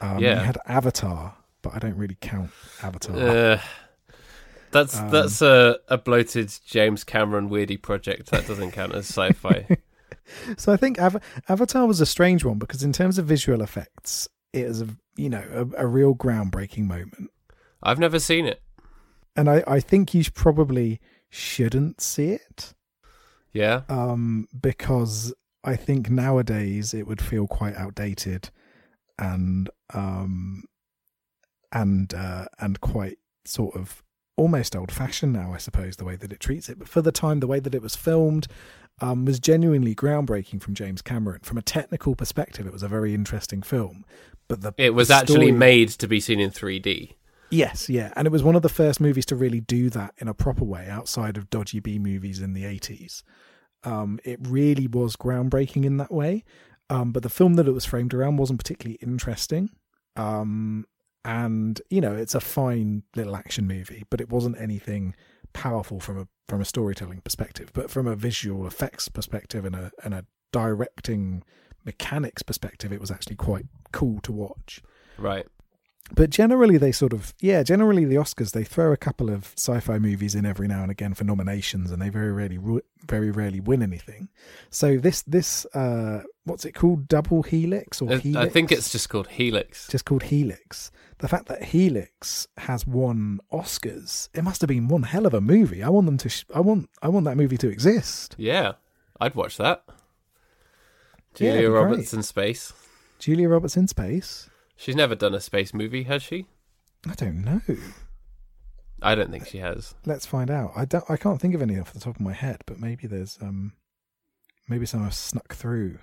[0.00, 0.40] Um, Yeah.
[0.40, 2.50] You had Avatar, but I don't really count
[2.82, 3.16] Avatar.
[3.16, 3.60] Uh,
[4.70, 8.30] that's Um, that's a, a bloated James Cameron weirdy project.
[8.30, 9.66] That doesn't count as sci-fi.
[10.56, 14.28] So I think Ava- Avatar was a strange one because in terms of visual effects,
[14.52, 15.44] it is a you know
[15.76, 17.30] a, a real groundbreaking moment,
[17.82, 18.60] I've never seen it.
[19.36, 22.74] and I I think you probably shouldn't see it.
[23.52, 25.32] Yeah, um, because
[25.64, 28.50] I think nowadays it would feel quite outdated
[29.18, 30.64] and um,
[31.72, 34.02] and uh, and quite sort of
[34.36, 36.78] almost old fashioned now, I suppose, the way that it treats it.
[36.78, 38.46] But for the time, the way that it was filmed
[39.00, 41.40] um, was genuinely groundbreaking from James Cameron.
[41.42, 44.04] From a technical perspective, it was a very interesting film.
[44.48, 47.14] But the it was the actually made to be seen in 3D.
[47.50, 50.28] Yes, yeah, and it was one of the first movies to really do that in
[50.28, 53.22] a proper way outside of dodgy B movies in the eighties.
[53.84, 56.44] Um, it really was groundbreaking in that way,
[56.90, 59.70] um, but the film that it was framed around wasn't particularly interesting.
[60.16, 60.86] Um,
[61.26, 65.14] and you know, it's a fine little action movie, but it wasn't anything
[65.52, 67.70] powerful from a from a storytelling perspective.
[67.72, 71.42] But from a visual effects perspective and a and a directing
[71.84, 74.82] mechanics perspective, it was actually quite cool to watch
[75.18, 75.46] Right.
[76.14, 79.98] but generally they sort of yeah generally the oscars they throw a couple of sci-fi
[79.98, 82.58] movies in every now and again for nominations and they very rarely
[83.08, 84.28] very rarely win anything
[84.70, 89.08] so this this uh what's it called double helix or helix I think it's just
[89.08, 89.88] called Helix.
[89.88, 95.02] just called helix the fact that helix has won oscars it must have been one
[95.04, 97.56] hell of a movie i want them to sh- i want i want that movie
[97.56, 98.72] to exist Yeah,
[99.20, 99.82] I'd watch that.
[101.34, 102.72] Julia it'd Roberts in space.
[103.18, 104.48] julia roberts in space
[104.78, 106.46] She's never done a space movie, has she?
[107.08, 107.60] i don't know
[109.02, 109.94] I don't think she has.
[110.06, 112.32] let's find out i don't i can't think of any off the top of my
[112.32, 113.72] head but maybe there's um
[114.68, 115.98] maybe some have snuck through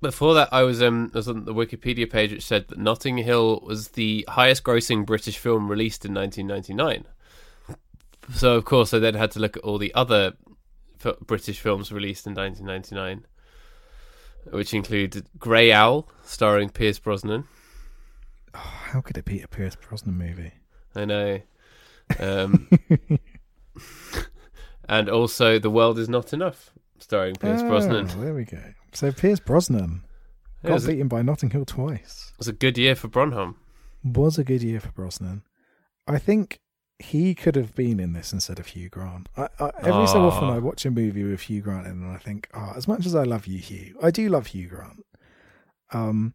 [0.00, 3.18] Before that, I was um I was on the Wikipedia page which said that Notting
[3.18, 7.04] Hill was the highest-grossing British film released in 1999.
[8.34, 10.34] So of course, I then had to look at all the other
[11.04, 13.26] f- British films released in 1999,
[14.52, 17.44] which included Grey Owl, starring Pierce Brosnan.
[18.54, 20.52] Oh, how could it be a Pierce Brosnan movie?
[20.94, 21.40] I know.
[22.18, 22.68] Um,
[24.88, 28.08] and also, The World Is Not Enough, starring Pierce Brosnan.
[28.10, 28.62] Oh, there we go.
[28.92, 30.02] So Pierce Brosnan
[30.62, 32.32] It got it beaten by Notting Hill twice.
[32.38, 33.54] was a good year for Bronholm.
[34.04, 35.42] Was a good year for Brosnan.
[36.06, 36.60] I think
[36.98, 39.28] he could have been in this instead of Hugh Grant.
[39.36, 42.16] I, I, every so often, I watch a movie with Hugh Grant in, and I
[42.18, 45.04] think, oh, as much as I love you, Hugh, I do love Hugh Grant.
[45.92, 46.34] Um,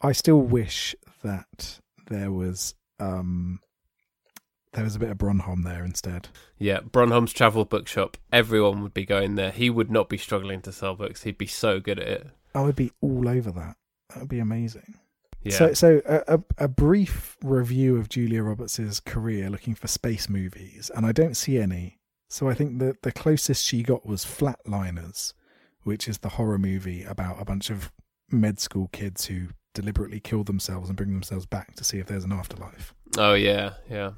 [0.00, 3.58] I still wish that there was um,
[4.72, 6.28] there was a bit of Bronholm there instead.
[6.58, 8.16] Yeah, Bronholm's travel bookshop.
[8.32, 9.50] Everyone would be going there.
[9.50, 11.22] He would not be struggling to sell books.
[11.22, 12.26] He'd be so good at it.
[12.54, 13.76] I would be all over that.
[14.10, 14.98] That would be amazing.
[15.42, 15.56] Yeah.
[15.56, 20.90] So, so a, a, a brief review of Julia Roberts' career looking for space movies,
[20.94, 21.98] and I don't see any.
[22.28, 25.32] So I think that the closest she got was Flatliners,
[25.82, 27.90] which is the horror movie about a bunch of
[28.30, 32.24] med school kids who deliberately kill themselves and bring themselves back to see if there's
[32.24, 32.94] an afterlife.
[33.16, 34.10] oh yeah, yeah.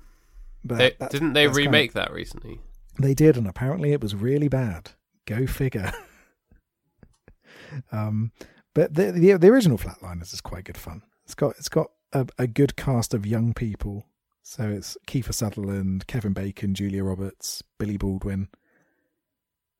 [0.65, 2.61] But They, didn't they that's kind of- remake that recently?
[2.99, 4.91] They did, and apparently it was really bad.
[5.27, 5.93] Go figure.
[7.93, 8.33] um,
[8.75, 11.03] but the, the the original Flatliners is quite good fun.
[11.25, 14.07] It's got it's got a, a good cast of young people.
[14.43, 18.49] So it's Kiefer Sutherland, Kevin Bacon, Julia Roberts, Billy Baldwin,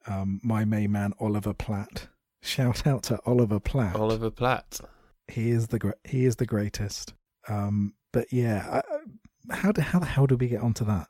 [0.07, 2.09] um, my main man Oliver Platt.
[2.43, 3.97] Shout out to Oliver Platt.
[3.97, 4.81] Oliver Platt.
[5.29, 7.15] He is the he is the greatest.
[7.49, 8.83] Um, but yeah,
[9.51, 11.09] how do, how the hell do we get onto that?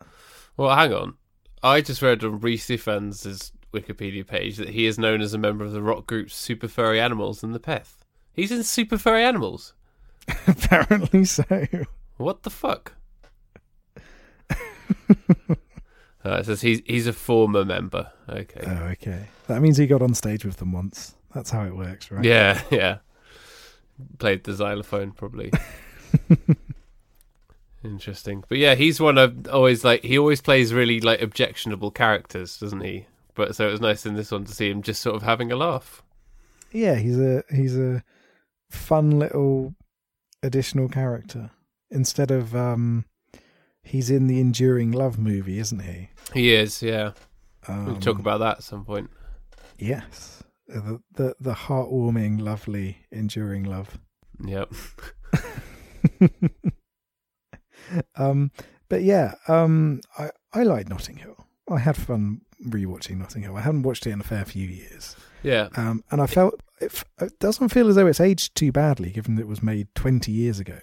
[0.56, 1.14] Well, hang on.
[1.62, 5.64] I just read on Rhys Ifans' Wikipedia page that he is known as a member
[5.64, 7.96] of the rock group Super Furry Animals and the Peth.
[8.32, 9.74] He's in Super Furry Animals.
[10.46, 11.44] Apparently so.
[12.16, 12.94] What the fuck?
[16.22, 18.12] Uh, it says he's he's a former member.
[18.28, 18.60] Okay.
[18.66, 19.28] Oh, okay.
[19.46, 21.14] That means he got on stage with them once.
[21.34, 22.24] That's how it works, right?
[22.24, 22.98] Yeah, yeah.
[24.18, 25.50] Played the xylophone probably.
[27.82, 28.44] Interesting.
[28.48, 32.82] But yeah, he's one of always like he always plays really like objectionable characters, doesn't
[32.82, 33.06] he?
[33.34, 35.50] But so it was nice in this one to see him just sort of having
[35.50, 36.02] a laugh.
[36.72, 38.02] Yeah, he's a he's a
[38.70, 39.74] fun little
[40.42, 41.50] additional character.
[41.90, 43.06] Instead of um
[43.82, 46.10] he's in the enduring love movie, isn't he?
[46.34, 47.12] He is, yeah.
[47.66, 49.10] Um, We'll talk about that at some point.
[49.78, 50.42] Yes.
[50.66, 53.98] The, the the heartwarming, lovely, enduring love.
[54.44, 54.72] Yep.
[58.16, 58.50] um,
[58.88, 61.46] but yeah, um, I I like Notting Hill.
[61.70, 63.56] I had fun rewatching Notting Hill.
[63.56, 67.02] I haven't watched it in a fair few years, Yeah, um, and I felt it,
[67.20, 70.32] it doesn't feel as though it's aged too badly, given that it was made twenty
[70.32, 70.78] years ago.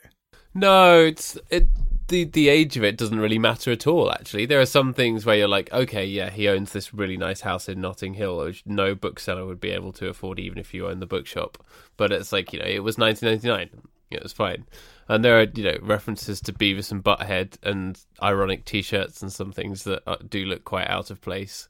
[0.54, 1.68] No, it's it.
[2.08, 4.10] The the age of it doesn't really matter at all.
[4.10, 7.42] Actually, there are some things where you're like, okay, yeah, he owns this really nice
[7.42, 10.88] house in Notting Hill, which no bookseller would be able to afford, even if you
[10.88, 11.58] own the bookshop.
[11.98, 13.82] But it's like you know, it was 1999.
[14.10, 14.66] It was fine,
[15.08, 19.52] and there are you know references to Beavis and Butthead and ironic T-shirts and some
[19.52, 21.68] things that uh, do look quite out of place.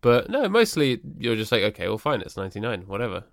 [0.00, 3.24] But no, mostly you're just like, okay, well, fine, it's 99, whatever.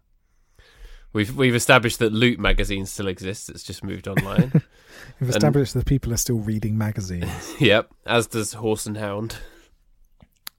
[1.13, 3.49] We've we've established that Loot magazine still exists.
[3.49, 4.51] It's just moved online.
[5.19, 7.55] We've established that people are still reading magazines.
[7.59, 9.35] Yep, as does Horse and Hound.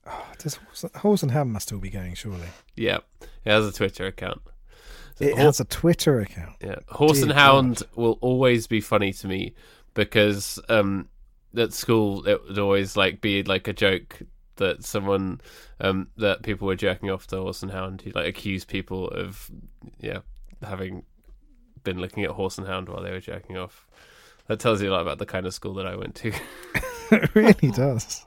[0.07, 2.47] oh, does Horse, Horse and Hound must still be going, surely.
[2.77, 4.41] Yep, it has a Twitter account.
[5.19, 6.55] It has a Twitter account.
[6.61, 9.53] yeah, Horse Dear and Hound will always be funny to me
[9.93, 11.07] because um,
[11.55, 14.19] at school it would always like be like a joke
[14.57, 15.41] that someone
[15.79, 18.01] um, that people were jerking off to Horse and Hound.
[18.01, 19.49] He like accused people of
[19.99, 20.19] yeah
[20.61, 21.03] having
[21.83, 23.87] been looking at Horse and Hound while they were jerking off.
[24.47, 26.31] That tells you a lot about the kind of school that I went to.
[27.11, 28.25] it really does.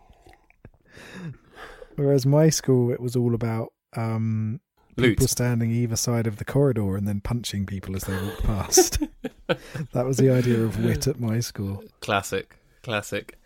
[1.96, 4.60] Whereas my school, it was all about um,
[4.98, 5.18] Loot.
[5.18, 8.98] people standing either side of the corridor and then punching people as they walked past.
[9.92, 11.82] that was the idea of wit at my school.
[12.00, 13.38] Classic, classic.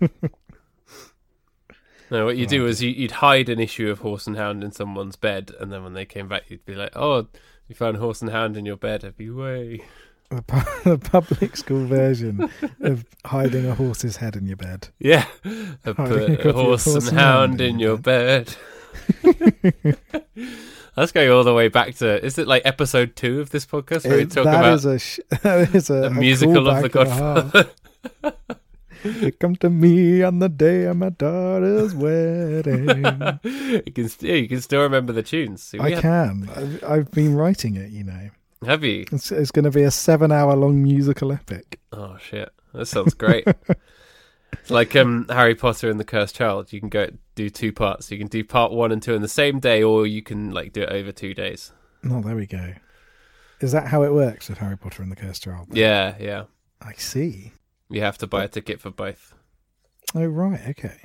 [2.10, 4.72] no, what you do is you, you'd hide an issue of Horse and Hound in
[4.72, 7.26] someone's bed, and then when they came back, you'd be like, "Oh,
[7.68, 9.02] you found Horse and Hound in your bed?
[9.02, 9.82] Happy way!"
[10.30, 14.88] The, pu- the public school version of hiding a horse's head in your bed.
[14.98, 15.26] Yeah,
[15.84, 18.56] a put a of horse and hound in your bed.
[20.96, 22.24] That's going all the way back to.
[22.24, 25.20] Is it like episode two of this podcast where we talk about is a, sh-
[25.42, 27.72] that is a, a musical of the callback and a.
[28.22, 28.36] Godfather?
[29.04, 32.88] You come to me on the day of my daughter's wedding.
[33.44, 35.62] you can, st- yeah, you can still remember the tunes.
[35.62, 36.48] See, I had- can.
[36.56, 38.30] I've, I've been writing it, you know.
[38.64, 39.04] Have you?
[39.12, 41.78] It's, it's going to be a seven hour long musical epic.
[41.92, 43.46] Oh shit, that sounds great.
[44.68, 46.72] Like um, Harry Potter and the Cursed Child.
[46.72, 48.10] You can go do two parts.
[48.10, 50.72] You can do part one and two in the same day, or you can like
[50.72, 51.72] do it over two days.
[52.04, 52.74] Oh, there we go.
[53.60, 55.68] Is that how it works with Harry Potter and the Cursed Child?
[55.72, 56.44] Yeah, yeah.
[56.80, 57.52] I see.
[57.88, 59.34] You have to buy a ticket for both.
[60.14, 60.60] Oh, right.
[60.68, 61.00] Okay.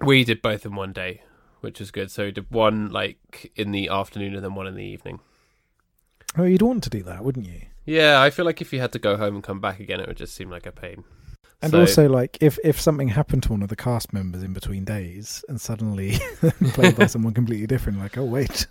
[0.00, 1.22] We did both in one day,
[1.60, 2.10] which was good.
[2.10, 5.20] So we did one like in the afternoon and then one in the evening.
[6.38, 7.62] Oh, you'd want to do that, wouldn't you?
[7.86, 10.08] Yeah, I feel like if you had to go home and come back again, it
[10.08, 11.04] would just seem like a pain.
[11.62, 14.52] And So- also, like, if, if something happened to one of the cast members in
[14.52, 16.18] between days and suddenly
[16.74, 18.66] played by someone completely different, like, oh, wait,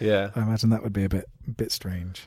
[0.00, 1.26] yeah, I imagine that would be a bit
[1.56, 2.26] bit strange.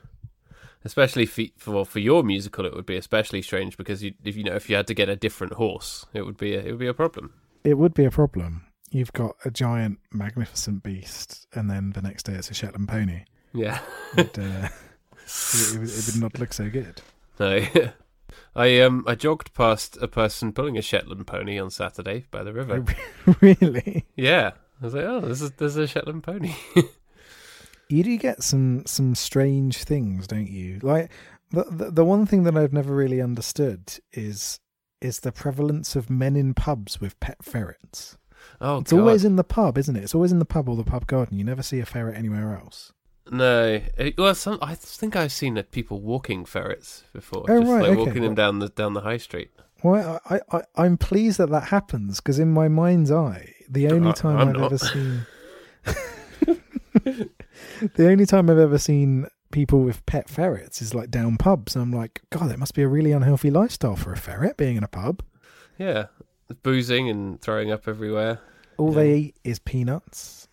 [0.85, 4.43] especially for for, for your musical, it would be especially strange because you, if you
[4.43, 6.79] know if you had to get a different horse, it would be a, it would
[6.79, 7.33] be a problem.
[7.63, 8.65] It would be a problem.
[8.91, 13.23] You've got a giant, magnificent beast, and then the next day it's a Shetland pony.
[13.53, 13.79] Yeah.
[14.17, 14.41] It, uh,
[15.17, 17.01] it, it would- it would not look so good.
[17.39, 17.65] No.
[18.55, 22.53] I um I jogged past a person pulling a Shetland pony on Saturday by the
[22.53, 22.83] river.
[23.41, 24.05] really?
[24.15, 24.51] Yeah.
[24.81, 26.53] I was like, oh, this is there's a Shetland pony.
[27.89, 30.79] You do get some some strange things, don't you?
[30.81, 31.11] Like
[31.51, 34.59] the, the the one thing that I've never really understood is
[35.01, 38.17] is the prevalence of men in pubs with pet ferrets.
[38.61, 38.99] Oh, It's God.
[38.99, 40.03] always in the pub, isn't it?
[40.03, 41.37] It's always in the pub or the pub garden.
[41.37, 42.93] You never see a ferret anywhere else.
[43.31, 43.81] No.
[43.97, 47.81] It, well, some I think I've seen uh, people walking ferrets before, Oh, just right,
[47.81, 47.97] like okay.
[48.05, 49.51] walking them down the down the high street.
[49.83, 54.09] Well, I, I I'm pleased that that happens because in my mind's eye, the only
[54.09, 54.65] I- time I'm I've not.
[54.73, 55.25] ever seen
[57.95, 61.75] the only time I've ever seen people with pet ferrets is like down pubs.
[61.75, 64.83] I'm like, God, that must be a really unhealthy lifestyle for a ferret being in
[64.83, 65.21] a pub.
[65.77, 66.05] Yeah,
[66.63, 68.39] boozing and throwing up everywhere.
[68.77, 68.95] All Yeah.
[68.95, 70.47] they eat is peanuts.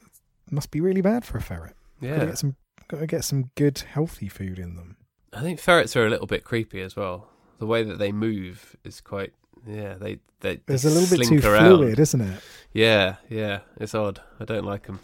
[0.50, 1.76] must be really bad for a ferret.
[2.00, 2.56] Gotta Yeah, get some
[2.88, 4.96] gotta get some good healthy food in them.
[5.32, 7.28] I think ferrets are a little bit creepy as well.
[7.58, 9.32] The way that they move is quite.
[9.66, 11.76] Yeah, they they, It's a little bit too around.
[11.76, 12.42] fluid, isn't it?
[12.72, 14.20] Yeah, yeah, it's odd.
[14.40, 15.00] I don't like them.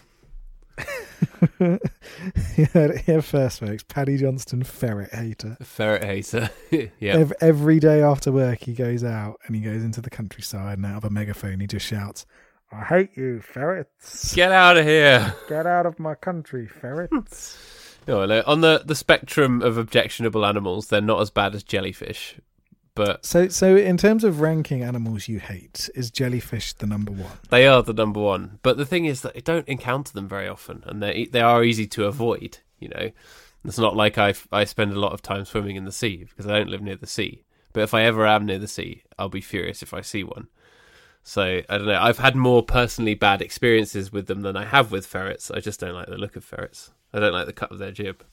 [2.56, 3.82] yeah, here first, folks.
[3.85, 5.56] Paddy Johnston, ferret hater.
[5.62, 6.50] Ferret hater.
[6.70, 7.16] yeah.
[7.16, 10.86] Ev- every day after work, he goes out and he goes into the countryside, and
[10.86, 12.26] out of a megaphone, he just shouts,
[12.73, 14.35] "I hate you, ferrets!
[14.35, 15.35] Get out of here.
[15.49, 17.59] Get out of my country, ferrets!"
[18.09, 22.37] No, no, on the, the spectrum of objectionable animals, they're not as bad as jellyfish,
[22.97, 27.33] but so, so in terms of ranking animals you hate, is jellyfish the number one?
[27.51, 28.59] they are the number one.
[28.62, 31.62] But the thing is that I don't encounter them very often, and they they are
[31.62, 32.59] easy to avoid.
[32.81, 33.11] You know,
[33.64, 36.47] it's not like I I spend a lot of time swimming in the sea because
[36.47, 37.45] I don't live near the sea.
[37.75, 40.49] But if I ever am near the sea, I'll be furious if I see one.
[41.29, 42.01] So I don't know.
[42.01, 45.51] I've had more personally bad experiences with them than I have with ferrets.
[45.51, 46.93] I just don't like the look of ferrets.
[47.12, 48.24] I don't like the cut of their jib.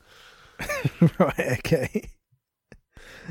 [1.17, 1.57] right.
[1.59, 2.09] Okay.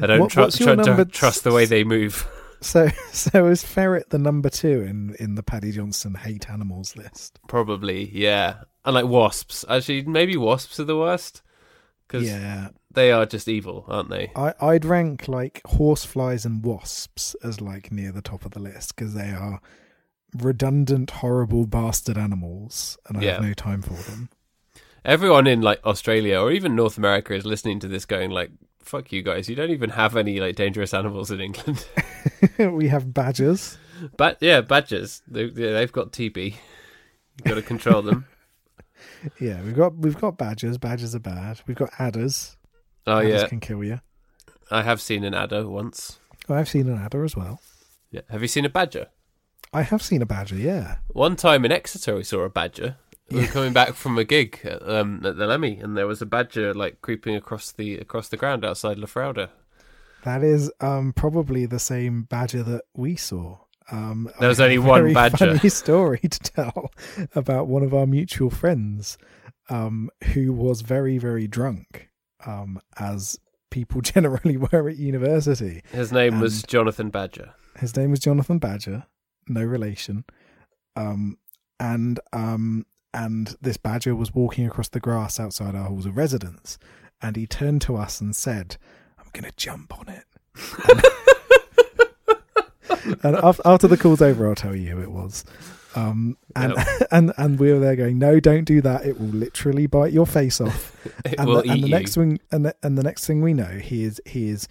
[0.00, 2.26] I don't What- tru- what's your tru- tru- number- trust the way they move.
[2.64, 7.40] So so is ferret the number two in in the Paddy Johnson hate animals list?
[7.48, 8.62] Probably, yeah.
[8.84, 9.64] And like wasps.
[9.68, 11.42] Actually, maybe wasps are the worst
[12.06, 12.68] because Yeah.
[12.94, 14.30] They are just evil, aren't they?
[14.36, 18.94] I, I'd rank like horseflies and wasps as like near the top of the list
[18.96, 19.60] because they are
[20.34, 23.32] redundant, horrible bastard animals, and I Yeah.
[23.34, 24.28] have no time for them.
[25.04, 29.10] Everyone in like Australia or even North America is listening to this, going like, "Fuck
[29.12, 29.48] you guys!
[29.48, 31.86] You don't even have any like dangerous animals in England."
[32.58, 33.78] we have badgers.
[34.16, 36.54] but yeah, badgers—they they've got TB.
[37.36, 38.26] You've got to control them.
[39.40, 40.78] Yeah, we've got we've got badgers.
[40.78, 41.60] Badgers are bad.
[41.66, 42.56] We've got adders.
[43.06, 44.00] Oh adders yeah, can kill you.
[44.70, 46.18] I have seen an adder once.
[46.48, 47.60] Oh, I've seen an adder as well.
[48.10, 49.08] Yeah, have you seen a badger?
[49.72, 50.56] I have seen a badger.
[50.56, 50.96] Yeah.
[51.08, 52.96] One time in Exeter, we saw a badger.
[53.30, 56.20] We were coming back from a gig at, um, at the Lemmy, and there was
[56.20, 59.48] a badger like creeping across the across the ground outside Lafrowda.
[60.24, 63.58] That is um, probably the same badger that we saw.
[63.90, 65.56] Um, There was only one badger.
[65.56, 66.90] Funny story to tell
[67.34, 69.18] about one of our mutual friends
[69.68, 72.08] um, who was very, very drunk,
[72.46, 73.38] um, as
[73.70, 75.82] people generally were at university.
[75.90, 77.54] His name was Jonathan Badger.
[77.78, 79.06] His name was Jonathan Badger,
[79.48, 80.24] no relation.
[80.94, 81.38] Um,
[81.80, 86.78] and um, and this badger was walking across the grass outside our halls of residence,
[87.20, 88.76] and he turned to us and said,
[89.18, 90.24] "I'm going to jump on it."
[93.22, 95.44] and after, after the call's over, I'll tell you who it was.
[95.94, 96.74] Um, and,
[97.10, 99.04] and and we were there going, no, don't do that.
[99.04, 100.90] It will literally bite your face off.
[101.24, 103.78] It And the, and the next thing, and the, and the next thing we know,
[103.78, 104.68] he is he is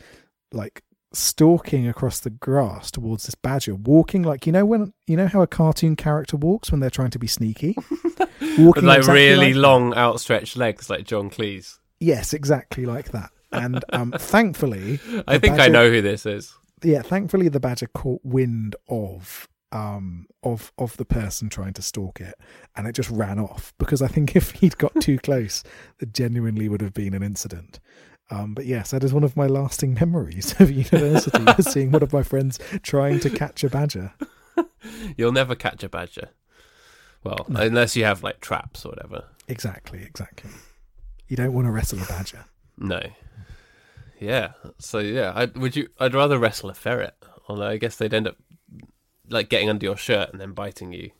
[0.53, 5.27] like stalking across the grass towards this badger, walking like you know when you know
[5.27, 7.75] how a cartoon character walks when they're trying to be sneaky,
[8.41, 11.79] walking With like exactly really like long, outstretched legs, like John Cleese.
[11.99, 13.31] Yes, exactly like that.
[13.51, 16.55] And um, thankfully, I think I know who this is.
[16.81, 22.19] yeah, thankfully the badger caught wind of um of of the person trying to stalk
[22.19, 22.35] it
[22.75, 25.63] and it just ran off because I think if he'd got too close
[25.99, 27.79] there genuinely would have been an incident.
[28.29, 32.11] Um but yes, that is one of my lasting memories of university seeing one of
[32.13, 34.13] my friends trying to catch a badger.
[35.15, 36.29] You'll never catch a badger.
[37.23, 37.61] Well, No.
[37.61, 39.25] unless you have like traps or whatever.
[39.47, 40.49] Exactly, exactly.
[41.27, 42.45] You don't want to wrestle a badger.
[42.77, 43.01] No.
[44.19, 44.53] Yeah.
[44.79, 45.87] So yeah, I would you.
[45.99, 47.15] I'd rather wrestle a ferret.
[47.47, 48.37] Although I guess they'd end up
[49.31, 51.11] like getting under your shirt and then biting you.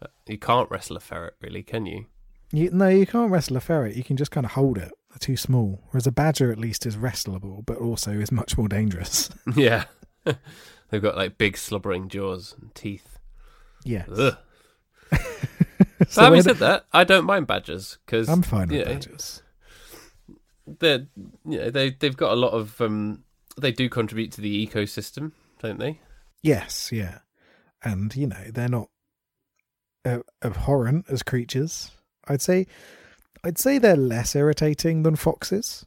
[0.00, 2.06] Uh, You can't wrestle a ferret, really, can you?
[2.52, 3.96] You, no, you can't wrestle a ferret.
[3.96, 4.92] You can just kind of hold it.
[5.10, 5.82] They're too small.
[5.90, 9.30] Whereas a badger at least is wrestleable, but also is much more dangerous.
[9.56, 9.84] yeah.
[10.90, 13.18] They've got like big slobbering jaws and teeth.
[13.84, 14.04] Yeah.
[16.08, 18.84] So having said that, I don't mind badgers because I'm fine with yeah.
[18.84, 19.42] badgers.
[20.66, 21.06] they're
[21.44, 23.24] you know, they they've got a lot of um
[23.58, 26.00] they do contribute to the ecosystem, don't they?
[26.42, 27.18] Yes, yeah.
[27.82, 28.88] And, you know, they're not
[30.04, 31.90] uh, abhorrent as creatures.
[32.26, 32.66] I'd say
[33.44, 35.86] I'd say they're less irritating than foxes.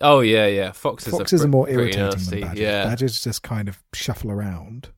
[0.00, 0.72] Oh yeah, yeah.
[0.72, 2.30] Foxes, Foxes are, are more irritating nasty.
[2.40, 2.60] than badgers.
[2.60, 4.90] Yeah, Badgers just kind of shuffle around.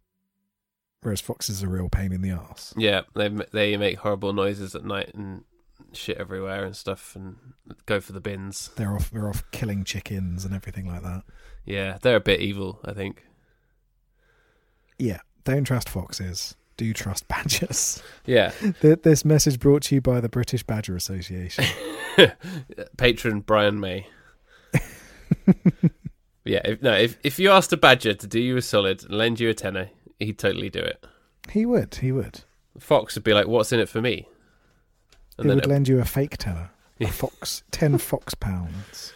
[1.02, 2.74] Whereas foxes are a real pain in the ass.
[2.76, 3.02] yeah.
[3.14, 5.44] They they make horrible noises at night and
[5.92, 7.36] shit everywhere and stuff, and
[7.86, 8.70] go for the bins.
[8.76, 11.22] They're off they're off killing chickens and everything like that.
[11.64, 13.24] Yeah, they're a bit evil, I think.
[14.98, 15.20] Yeah.
[15.46, 16.54] Don't trust foxes.
[16.76, 18.02] Do trust badgers.
[18.26, 18.50] Yeah,
[18.82, 21.64] Th- This message brought to you by the British Badger Association.
[22.98, 24.06] patron Brian May.
[26.44, 26.92] yeah, if, no.
[26.92, 29.54] If if you asked a badger to do you a solid and lend you a
[29.54, 31.04] tenner, he'd totally do it.
[31.50, 31.94] he would.
[31.96, 32.40] He would.
[32.78, 34.28] Fox would be like, "What's in it for me?"
[35.38, 36.70] And He then would it- lend you a fake tenner.
[36.98, 37.08] Yeah.
[37.08, 37.62] A fox.
[37.70, 39.12] Ten fox pounds.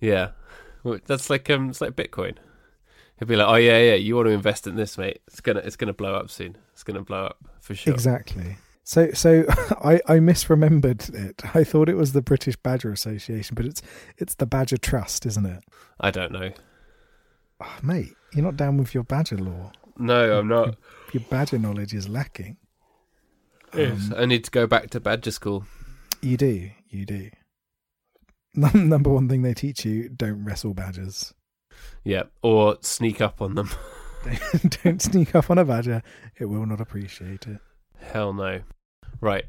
[0.00, 0.30] Yeah,
[0.82, 2.36] Well, that's like um, it's like Bitcoin.
[3.24, 5.22] He'll be like, "Oh yeah, yeah, you want to invest in this, mate?
[5.28, 6.58] It's gonna, it's gonna blow up soon.
[6.74, 8.58] It's gonna blow up for sure." Exactly.
[8.82, 9.44] So, so
[9.82, 11.40] I, I misremembered it.
[11.56, 13.80] I thought it was the British Badger Association, but it's
[14.18, 15.64] it's the Badger Trust, isn't it?
[15.98, 16.50] I don't know.
[17.62, 19.72] Oh, mate, you're not down with your badger law.
[19.96, 20.76] No, I'm not.
[21.14, 22.58] Your badger knowledge is lacking.
[23.74, 25.64] Yes, Um, I need to go back to Badger School.
[26.20, 27.30] you do, you do.
[28.54, 31.32] Number one thing they teach you: don't wrestle badgers.
[32.04, 33.70] Yeah, or sneak up on them.
[34.84, 36.02] don't sneak up on a badger;
[36.38, 37.58] it will not appreciate it.
[37.98, 38.60] Hell no.
[39.20, 39.44] Right.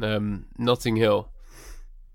[0.00, 1.28] Um, Notting Hill.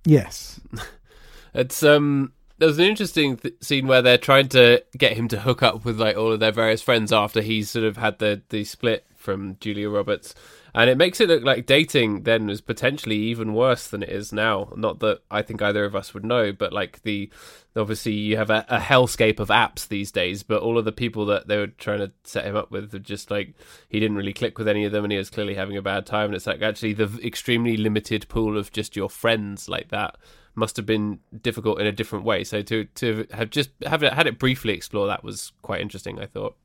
[0.05, 0.59] Yes,
[1.53, 2.33] It's um.
[2.59, 5.99] There's an interesting th- scene where they're trying to get him to hook up with
[5.99, 9.57] like all of their various friends after he's sort of had the the split from
[9.59, 10.33] Julia Roberts,
[10.78, 14.32] and it makes it look like dating then was potentially even worse than it is
[14.32, 14.71] now.
[14.78, 17.32] Not that I think either of us would know, but like the
[17.75, 21.25] obviously you have a, a hellscape of apps these days, but all of the people
[21.25, 23.55] that they were trying to set him up with just like
[23.89, 26.05] he didn't really click with any of them, and he was clearly having a bad
[26.05, 26.25] time.
[26.25, 30.15] And it's like actually the extremely limited pool of just your friends like that
[30.53, 32.43] must have been difficult in a different way.
[32.43, 36.19] So to to have just have it, had it briefly explore that was quite interesting.
[36.19, 36.55] I thought.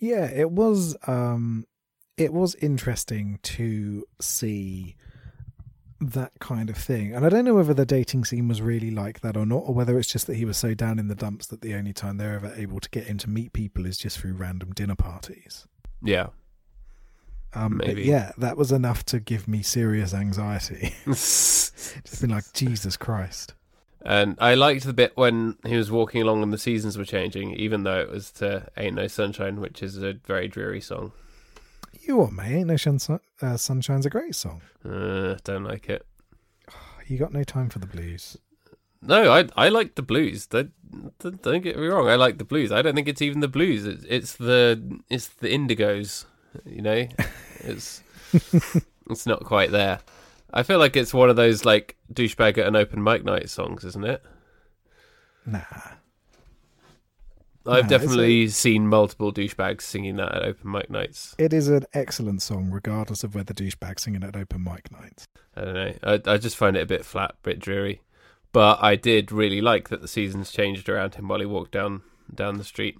[0.00, 0.96] Yeah, it was.
[1.06, 1.66] Um,
[2.18, 4.96] it was interesting to see
[6.00, 9.20] that kind of thing, and I don't know whether the dating scene was really like
[9.20, 11.46] that or not, or whether it's just that he was so down in the dumps
[11.46, 14.18] that the only time they're ever able to get him to meet people is just
[14.18, 15.66] through random dinner parties.
[16.02, 16.28] Yeah.
[17.54, 18.02] Um, Maybe.
[18.02, 20.94] yeah, that was enough to give me serious anxiety.
[21.06, 23.54] Just been like, Jesus Christ.
[24.04, 27.54] And I liked the bit when he was walking along and the seasons were changing,
[27.54, 31.12] even though it was to "Ain't No Sunshine," which is a very dreary song.
[32.08, 32.64] You what, mate?
[32.64, 34.62] No Shun- uh, Sunshine's a great song.
[34.82, 36.04] Uh, don't like it.
[37.06, 38.36] You got no time for the blues.
[39.00, 40.46] No, I I like the blues.
[40.46, 40.72] Don't,
[41.18, 42.06] don't get me wrong.
[42.06, 42.70] I like the blues.
[42.70, 43.86] I don't think it's even the blues.
[43.86, 46.26] It's, it's the it's the Indigos.
[46.66, 47.08] You know,
[47.60, 48.02] it's
[49.08, 50.00] it's not quite there.
[50.52, 53.84] I feel like it's one of those like douchebag at an open mic night songs,
[53.84, 54.22] isn't it?
[55.46, 55.62] Nah.
[57.68, 61.34] I've No, definitely seen multiple douchebags singing that at open mic nights.
[61.38, 65.26] It is an excellent song, regardless of whether douchebag singing at open mic nights.
[65.56, 65.94] I don't know.
[66.02, 68.02] I I just find it a bit flat, a bit dreary.
[68.52, 72.02] But I did really like that the seasons changed around him while he walked down
[72.34, 72.98] down the street.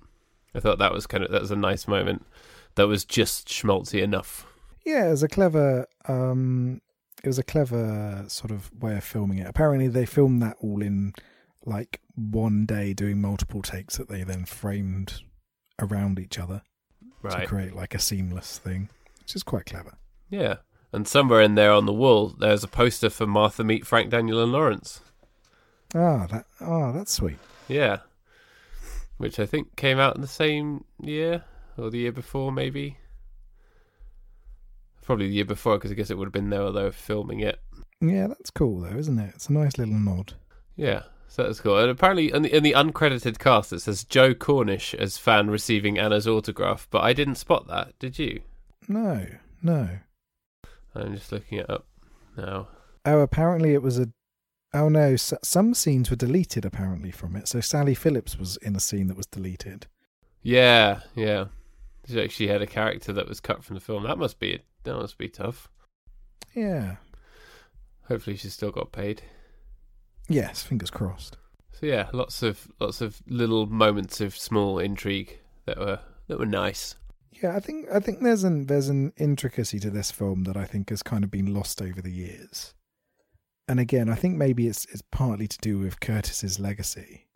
[0.54, 2.26] I thought that was kind of that was a nice moment.
[2.74, 4.46] That was just schmaltzy enough.
[4.84, 5.86] Yeah, it was a clever.
[6.06, 6.80] Um,
[7.24, 9.46] it was a clever sort of way of filming it.
[9.48, 11.14] Apparently, they filmed that all in
[11.64, 15.22] like one day, doing multiple takes that they then framed
[15.80, 16.62] around each other
[17.28, 18.88] to create like a seamless thing,
[19.20, 19.98] which is quite clever.
[20.30, 20.56] Yeah.
[20.92, 24.42] And somewhere in there on the wall, there's a poster for Martha meet Frank Daniel
[24.42, 25.00] and Laurence.
[25.94, 26.46] Ah, that.
[26.60, 27.38] Ah, that's sweet.
[27.68, 27.98] Yeah.
[29.18, 31.44] Which I think came out in the same year
[31.76, 32.96] or the year before, maybe.
[35.02, 37.60] Probably the year before, because I guess it would have been there while filming it.
[38.00, 39.32] Yeah, that's cool though, isn't it?
[39.34, 40.34] It's a nice little nod.
[40.76, 41.78] Yeah, so that's cool.
[41.78, 45.98] And apparently, in the, in the uncredited cast, it says Joe Cornish as fan receiving
[45.98, 47.98] Anna's autograph, but I didn't spot that.
[47.98, 48.40] Did you?
[48.88, 49.26] No,
[49.62, 49.88] no.
[50.94, 51.86] I'm just looking it up
[52.36, 52.68] now.
[53.04, 54.08] Oh, apparently it was a.
[54.74, 57.48] Oh no, s- some scenes were deleted apparently from it.
[57.48, 59.86] So Sally Phillips was in a scene that was deleted.
[60.42, 61.46] Yeah, yeah.
[62.08, 64.02] She actually had a character that was cut from the film.
[64.04, 65.68] That must be that must be tough.
[66.54, 66.96] Yeah.
[68.08, 69.22] Hopefully, she's still got paid.
[70.28, 71.36] Yes, fingers crossed.
[71.72, 76.46] So yeah, lots of lots of little moments of small intrigue that were that were
[76.46, 76.96] nice.
[77.42, 80.64] Yeah, I think I think there's an there's an intricacy to this film that I
[80.64, 82.74] think has kind of been lost over the years.
[83.68, 87.26] And again, I think maybe it's it's partly to do with Curtis's legacy.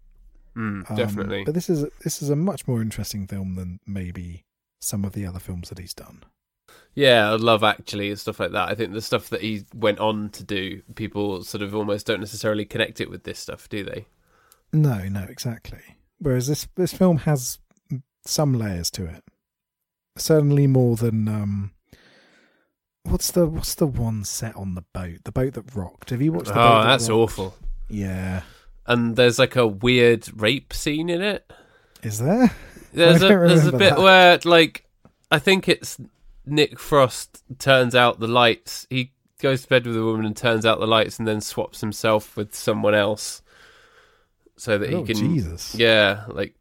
[0.56, 1.44] Mm, Um, definitely.
[1.44, 4.44] But this is this is a much more interesting film than maybe
[4.80, 6.24] some of the other films that he's done.
[6.94, 8.68] Yeah, I love actually and stuff like that.
[8.68, 12.20] I think the stuff that he went on to do, people sort of almost don't
[12.20, 14.06] necessarily connect it with this stuff, do they?
[14.72, 15.80] No, no, exactly.
[16.18, 17.58] Whereas this this film has
[18.26, 19.24] some layers to it.
[20.16, 21.72] Certainly more than um
[23.04, 25.24] what's the what's the one set on the boat?
[25.24, 26.10] The boat that rocked.
[26.10, 27.18] Have you watched the Oh, that that's rocked?
[27.32, 27.54] awful.
[27.88, 28.42] Yeah.
[28.86, 31.50] And there's like a weird rape scene in it.
[32.02, 32.54] Is there?
[32.92, 33.98] There's a there's a bit that.
[33.98, 34.84] where like
[35.30, 35.98] I think it's
[36.44, 38.86] Nick Frost turns out the lights.
[38.90, 41.80] He goes to bed with a woman and turns out the lights, and then swaps
[41.80, 43.42] himself with someone else,
[44.56, 45.74] so that he oh, can Jesus.
[45.74, 46.54] yeah like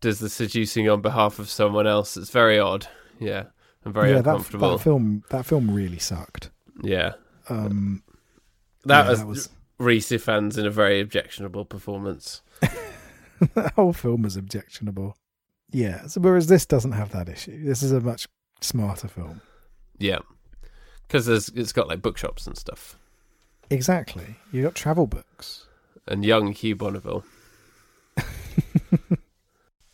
[0.00, 2.16] does the seducing on behalf of someone else.
[2.16, 2.86] It's very odd.
[3.18, 3.44] Yeah,
[3.84, 4.76] and very yeah, that, uncomfortable.
[4.76, 6.50] that film that film really sucked.
[6.82, 7.14] yeah,
[7.48, 8.02] Um
[8.84, 9.48] that yeah, was, that was
[9.78, 12.42] Rhys Ifans in a very objectionable performance.
[13.40, 15.16] the whole film was objectionable.
[15.70, 17.64] Yeah, so whereas this doesn't have that issue.
[17.64, 18.28] This is a much
[18.60, 19.40] smarter film.
[19.98, 20.18] Yeah,
[21.06, 22.96] because it's got like bookshops and stuff.
[23.70, 24.36] Exactly.
[24.52, 25.66] You got travel books.
[26.06, 27.24] and young Hugh Bonneville.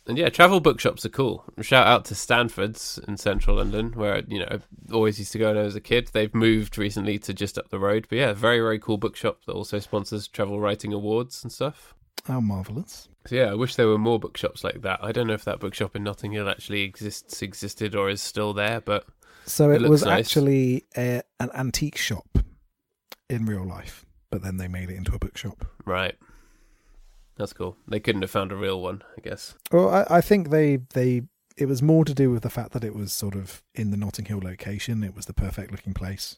[0.07, 1.43] and yeah, travel bookshops are cool.
[1.61, 4.59] Shout out to Stanfords in central London, where you know I
[4.93, 6.09] always used to go when I was a kid.
[6.13, 9.53] They've moved recently to just up the road, but yeah, very very cool bookshop that
[9.53, 11.93] also sponsors travel writing awards and stuff.
[12.27, 13.07] Oh, marvelous.
[13.27, 14.99] So yeah, I wish there were more bookshops like that.
[15.03, 18.53] I don't know if that bookshop in Notting Hill actually exists, existed, or is still
[18.53, 19.05] there, but
[19.45, 20.19] So It it, was nice.
[20.27, 22.39] actually a, an antique shop
[23.29, 25.65] in real life, but then they made it into a bookshop.
[25.85, 26.15] right,
[27.37, 27.77] that's cool.
[27.87, 29.55] They couldn't have found a real one, I guess.
[29.71, 31.23] Well, I, I think they they
[31.57, 33.97] it was more to do with the fact that it was sort of in the
[33.97, 35.03] Notting Hill location.
[35.03, 36.37] It was the perfect looking place,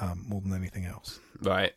[0.00, 1.18] um, more than anything else.
[1.40, 1.72] Right.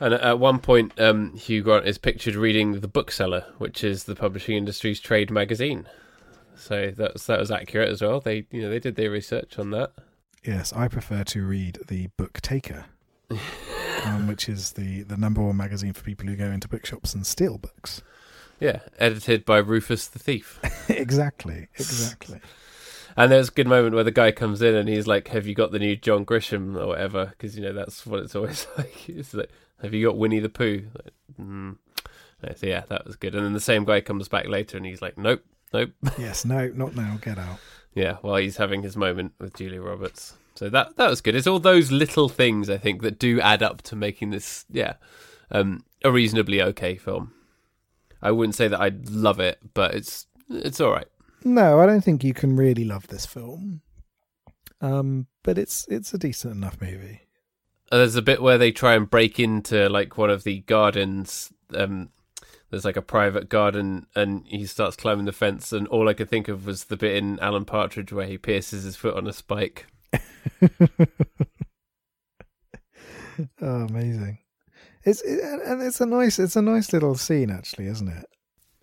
[0.00, 4.14] And at one point, um, Hugh Grant is pictured reading The Bookseller, which is the
[4.14, 5.88] publishing industry's trade magazine.
[6.56, 8.20] So that was, that was accurate as well.
[8.20, 9.92] They you know they did their research on that.
[10.44, 12.86] Yes, I prefer to read the Book Taker,
[14.04, 17.26] um, which is the, the number one magazine for people who go into bookshops and
[17.26, 18.02] steal books.
[18.60, 20.58] Yeah, edited by Rufus the Thief.
[20.88, 22.40] exactly, exactly.
[23.16, 25.54] And there's a good moment where the guy comes in and he's like, "Have you
[25.54, 29.08] got the new John Grisham or whatever?" Because you know that's what it's always like.
[29.08, 29.50] It's like,
[29.82, 31.76] "Have you got Winnie the Pooh?" Like, mm.
[32.56, 33.34] So yeah, that was good.
[33.34, 36.68] And then the same guy comes back later and he's like, "Nope, nope." yes, no,
[36.68, 37.18] not now.
[37.20, 37.58] Get out.
[37.94, 40.34] yeah, while he's having his moment with Julia Roberts.
[40.54, 41.34] So that that was good.
[41.34, 44.94] It's all those little things I think that do add up to making this, yeah,
[45.50, 47.32] um, a reasonably okay film.
[48.20, 51.06] I wouldn't say that I'd love it, but it's it's all right.
[51.44, 53.82] No, I don't think you can really love this film.
[54.80, 57.22] Um, but it's it's a decent enough movie.
[57.90, 61.52] There's a bit where they try and break into like one of the gardens.
[61.74, 62.10] Um,
[62.70, 65.72] there's like a private garden, and he starts climbing the fence.
[65.72, 68.84] And all I could think of was the bit in Alan Partridge where he pierces
[68.84, 69.86] his foot on a spike.
[73.62, 74.38] oh, amazing!
[75.04, 78.26] It's it, and it's a nice it's a nice little scene actually, isn't it?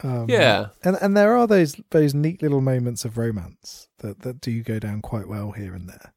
[0.04, 0.68] Um, Yeah.
[0.84, 4.80] and and there are those those neat little moments of romance that that do go
[4.80, 6.14] down quite well here and there.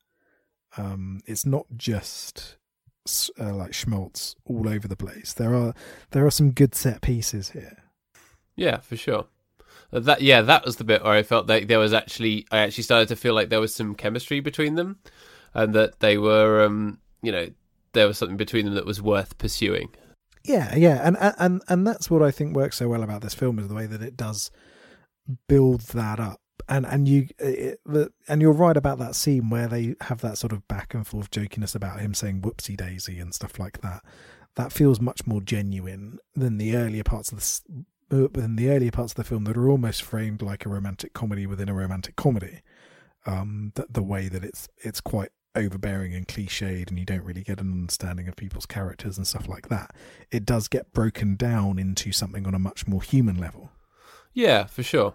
[0.77, 2.57] Um, it's not just
[3.39, 5.33] uh, like schmaltz all over the place.
[5.33, 5.75] There are
[6.11, 7.85] there are some good set pieces here.
[8.57, 9.27] Yeah, for sure.
[9.93, 12.59] Uh, That yeah, that was the bit where I felt like there was actually I
[12.59, 14.99] actually started to feel like there was some chemistry between them,
[15.55, 17.49] and that they were um you know
[17.93, 19.91] there was something between them that was worth pursuing.
[20.45, 23.59] Yeah, yeah, and and and that's what I think works so well about this film
[23.59, 24.51] is the way that it does
[25.47, 26.41] build that up.
[26.69, 27.81] And and you it,
[28.29, 31.31] and you're right about that scene where they have that sort of back and forth
[31.31, 34.03] jokiness about him saying "whoopsie daisy" and stuff like that.
[34.57, 38.91] That feels much more genuine than the earlier parts of the uh, than the earlier
[38.91, 42.17] parts of the film that are almost framed like a romantic comedy within a romantic
[42.17, 42.61] comedy.
[43.27, 47.43] Um, the, the way that it's it's quite overbearing and cliched, and you don't really
[47.43, 49.95] get an understanding of people's characters and stuff like that.
[50.31, 53.71] It does get broken down into something on a much more human level.
[54.33, 55.15] Yeah, for sure.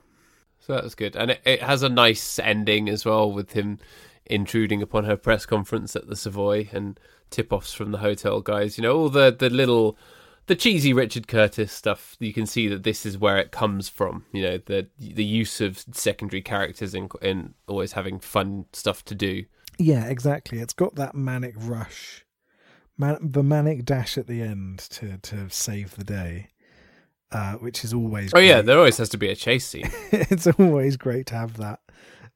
[0.66, 3.80] So that's good, and it, it has a nice ending as well with him
[4.26, 6.97] intruding upon her press conference at the Savoy and
[7.30, 8.78] tip-offs from the hotel guys.
[8.78, 9.97] You know, all the the little
[10.45, 12.16] the cheesy Richard Curtis stuff.
[12.20, 14.26] You can see that this is where it comes from.
[14.32, 19.16] You know, the the use of secondary characters in in always having fun stuff to
[19.16, 19.43] do.
[19.78, 20.59] Yeah, exactly.
[20.59, 22.26] It's got that manic rush,
[22.97, 26.51] man, the manic dash at the end to to save the day,
[27.34, 28.32] uh, which is always.
[28.34, 29.90] Oh yeah, there always has to be a chase scene.
[30.12, 31.80] it's always great to have that.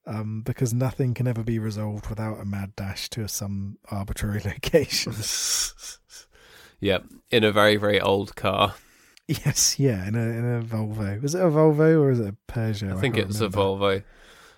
[0.06, 5.14] Um, because nothing can ever be resolved without a mad dash to some arbitrary location.
[6.80, 8.76] yeah, in a very very old car.
[9.28, 11.22] yes, yeah, in a in a Volvo.
[11.22, 12.98] Was it a Volvo or is it a Peugeot?
[12.98, 13.50] I think can't it's a.
[13.50, 14.04] Volvo.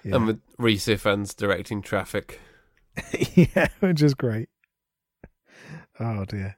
[0.03, 0.15] Yeah.
[0.15, 2.39] And with Rhys Ifans directing traffic.
[3.35, 4.47] yeah, which is great.
[5.99, 6.57] Oh dear.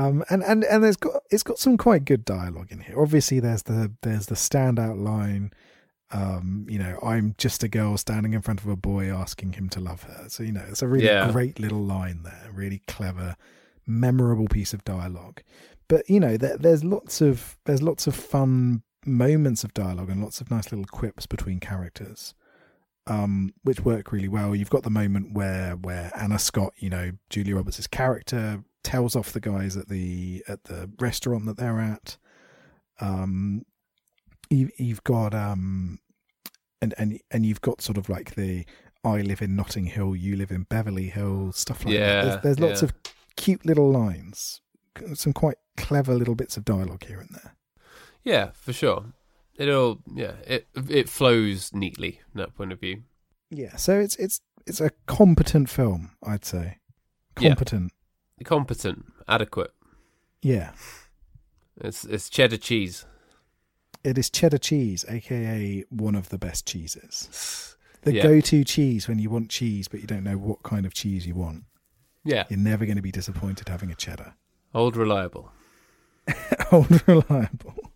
[0.00, 3.00] Um, and and and there's got it's got some quite good dialogue in here.
[3.00, 5.52] Obviously, there's the there's the standout line.
[6.12, 9.68] Um, you know, I'm just a girl standing in front of a boy asking him
[9.70, 10.24] to love her.
[10.28, 11.30] So you know, it's a really Yeah.
[11.30, 12.50] great little line there.
[12.52, 13.36] Really clever,
[13.86, 15.42] memorable piece of dialogue.
[15.88, 20.22] But you know, there, there's lots of there's lots of fun moments of dialogue and
[20.22, 22.34] lots of nice little quips between characters
[23.06, 24.54] um, which work really well.
[24.54, 29.32] You've got the moment where where Anna Scott, you know, Julia Roberts' character, tells off
[29.32, 32.16] the guys at the at the restaurant that they're at.
[33.00, 33.64] Um,
[34.50, 35.98] you, you've got um,
[36.82, 38.64] and and and you've got sort of like the
[39.04, 42.42] I live in Notting Hill, you live in Beverly Hills, stuff like Yeah, that.
[42.42, 42.88] There's, there's lots yeah.
[42.88, 44.60] of cute little lines,
[45.14, 47.56] some quite clever little bits of dialogue here and there.
[48.22, 49.06] Yeah, for sure.
[49.56, 53.02] It'll yeah, it it flows neatly from that point of view.
[53.50, 56.78] Yeah, so it's it's it's a competent film, I'd say.
[57.38, 57.54] Yeah.
[58.44, 59.06] Competent.
[59.28, 59.72] Adequate.
[60.42, 60.72] Yeah.
[61.80, 63.04] It's it's cheddar cheese.
[64.02, 67.76] It is cheddar cheese, aka one of the best cheeses.
[68.02, 68.22] The Yeah.
[68.22, 71.26] go to cheese when you want cheese but you don't know what kind of cheese
[71.26, 71.64] you want.
[72.24, 74.34] Yeah, You're never going to be disappointed having a cheddar.
[74.74, 75.52] old reliable.
[76.72, 77.92] Old reliable.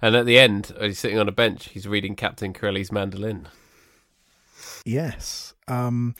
[0.00, 3.46] And at the end, he's sitting on a bench, he's reading Captain Corelli's mandolin.
[4.84, 5.54] Yes.
[5.68, 6.14] Um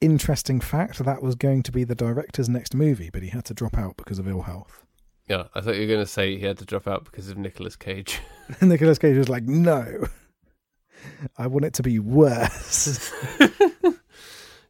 [0.00, 3.54] interesting fact that was going to be the director's next movie, but he had to
[3.54, 4.84] drop out because of ill health.
[5.28, 7.38] Yeah, I thought you were going to say he had to drop out because of
[7.38, 8.20] Nicolas Cage.
[8.60, 10.06] And Nicolas Cage was like, "No,
[11.38, 13.12] I want it to be worse."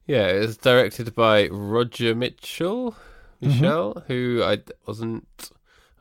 [0.06, 3.48] yeah, it was directed by Roger Michell, mm-hmm.
[3.48, 5.50] Michelle, who I wasn't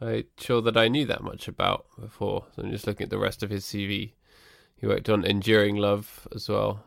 [0.02, 2.46] I sure that I knew that much about before.
[2.56, 4.14] So I'm just looking at the rest of his CV.
[4.78, 6.84] He worked on Enduring Love as well.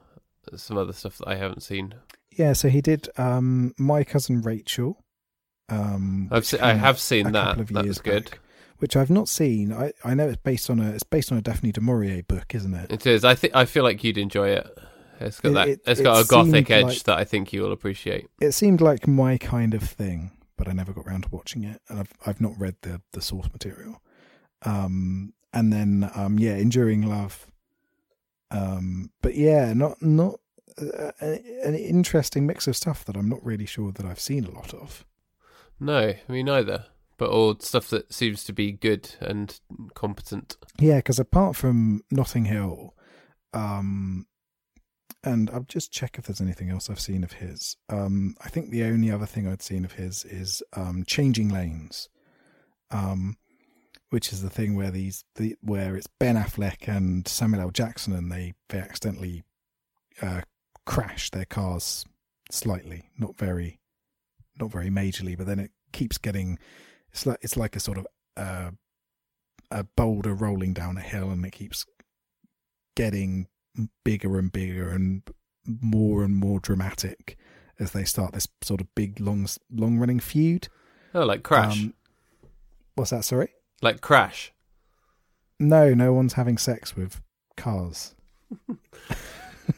[0.57, 1.95] Some other stuff that I haven't seen.
[2.37, 5.03] Yeah, so he did um, My Cousin Rachel.
[5.68, 7.57] Um, I've se- I have seen that.
[7.68, 8.30] That was good.
[8.30, 8.41] back,
[8.78, 9.72] which I've not seen.
[9.72, 12.55] I, I know it's based on a it's based on a Daphne du Maurier book,
[12.55, 12.91] isn't it?
[12.93, 13.24] It is.
[13.24, 14.78] I think I feel like you'd enjoy it.
[15.20, 15.68] It's got It- that.
[15.68, 18.26] it- it's got it a gothic edge like- that I think you will appreciate.
[18.41, 21.80] It seemed like my kind of thing, but I never got round to watching it,
[21.89, 24.03] and I've I've not read the the source material.
[24.64, 27.47] Um, and then um, yeah, Enduring Love.
[28.51, 30.41] Um, but yeah, not not
[30.79, 34.51] uh, an interesting mix of stuff that I'm not really sure that I've seen a
[34.51, 35.05] lot of.
[35.79, 36.87] No, me neither.
[37.18, 39.59] But all stuff that seems to be good and
[39.95, 40.57] competent.
[40.79, 42.95] Yeah, because apart from Notting Hill,
[43.53, 44.27] um,
[45.25, 47.77] and I'll just check if there's anything else I've seen of his.
[47.89, 52.09] Um, I think the only other thing I'd seen of his is um, Changing Lanes,
[52.91, 53.37] um,
[54.11, 57.70] which is the thing where these the where it's Ben Affleck and Samuel L.
[57.70, 59.45] Jackson, and they they accidentally
[60.20, 60.43] uh,
[60.87, 62.05] crash their cars
[62.51, 63.80] slightly, not very,
[64.61, 66.59] not very majorly, but then it keeps getting.
[67.12, 68.07] It's like it's like a sort of
[68.37, 68.70] uh,
[69.70, 71.85] a boulder rolling down a hill and it keeps
[72.97, 73.49] getting
[74.05, 75.22] bigger and bigger and
[75.64, 77.37] more and more dramatic
[77.78, 80.68] as they start this sort of big long long running feud.
[81.14, 81.83] Oh, like Crash.
[81.83, 81.95] Um,
[82.95, 83.24] what's that?
[83.24, 83.51] Sorry.
[83.80, 84.53] like Crash.
[85.59, 87.20] No, no one's having sex with
[87.57, 88.14] cars.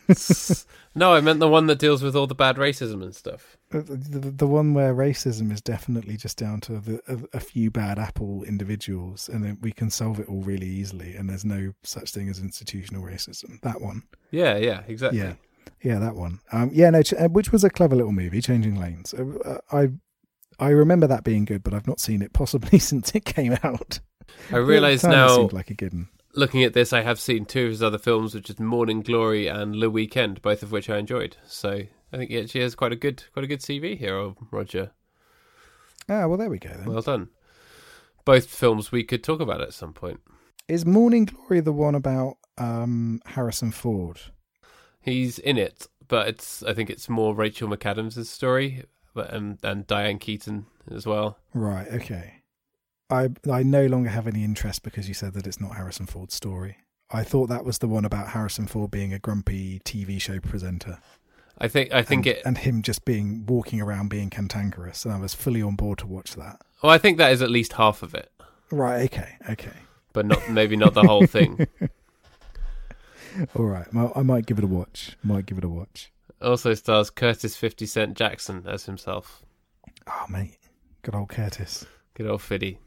[0.94, 3.56] no, I meant the one that deals with all the bad racism and stuff.
[3.70, 7.70] The, the, the one where racism is definitely just down to the, a, a few
[7.70, 11.72] bad apple individuals, and then we can solve it all really easily, and there's no
[11.82, 13.60] such thing as institutional racism.
[13.62, 14.02] That one.
[14.30, 15.20] Yeah, yeah, exactly.
[15.20, 15.34] Yeah,
[15.82, 16.40] yeah, that one.
[16.52, 19.14] Um, yeah, no, ch- uh, which was a clever little movie, Changing Lanes.
[19.14, 19.88] Uh, uh, I
[20.58, 24.00] I remember that being good, but I've not seen it possibly since it came out.
[24.50, 26.08] I realise it now, seemed like a given.
[26.34, 29.46] Looking at this, I have seen two of his other films, which is Morning Glory
[29.46, 31.36] and Le Weekend, both of which I enjoyed.
[31.46, 31.82] So
[32.12, 34.92] I think he actually has quite a good, quite a good CV here, oh, Roger.
[36.08, 36.70] Ah, well, there we go.
[36.70, 36.86] Then.
[36.86, 37.28] Well done.
[38.24, 40.20] Both films we could talk about at some point.
[40.68, 44.20] Is Morning Glory the one about um, Harrison Ford?
[45.00, 49.86] He's in it, but it's I think it's more Rachel McAdams' story, but and, and
[49.86, 51.38] Diane Keaton as well.
[51.52, 51.86] Right.
[51.88, 52.43] Okay.
[53.10, 56.34] I I no longer have any interest because you said that it's not Harrison Ford's
[56.34, 56.78] story.
[57.10, 60.98] I thought that was the one about Harrison Ford being a grumpy TV show presenter.
[61.58, 62.42] I think I think and, it.
[62.44, 66.06] and him just being walking around being cantankerous, and I was fully on board to
[66.06, 66.60] watch that.
[66.82, 68.30] Well, I think that is at least half of it,
[68.70, 69.04] Right.
[69.04, 69.36] Okay.
[69.50, 69.70] Okay.
[70.12, 71.66] but not maybe not the whole thing.
[73.56, 73.92] All right.
[73.92, 75.16] Well, I might give it a watch.
[75.22, 76.10] Might give it a watch.
[76.40, 79.42] Also stars Curtis Fifty Cent Jackson as himself.
[80.06, 80.58] Oh, mate.
[81.02, 81.86] Good old Curtis.
[82.14, 82.78] Good old Fiddy.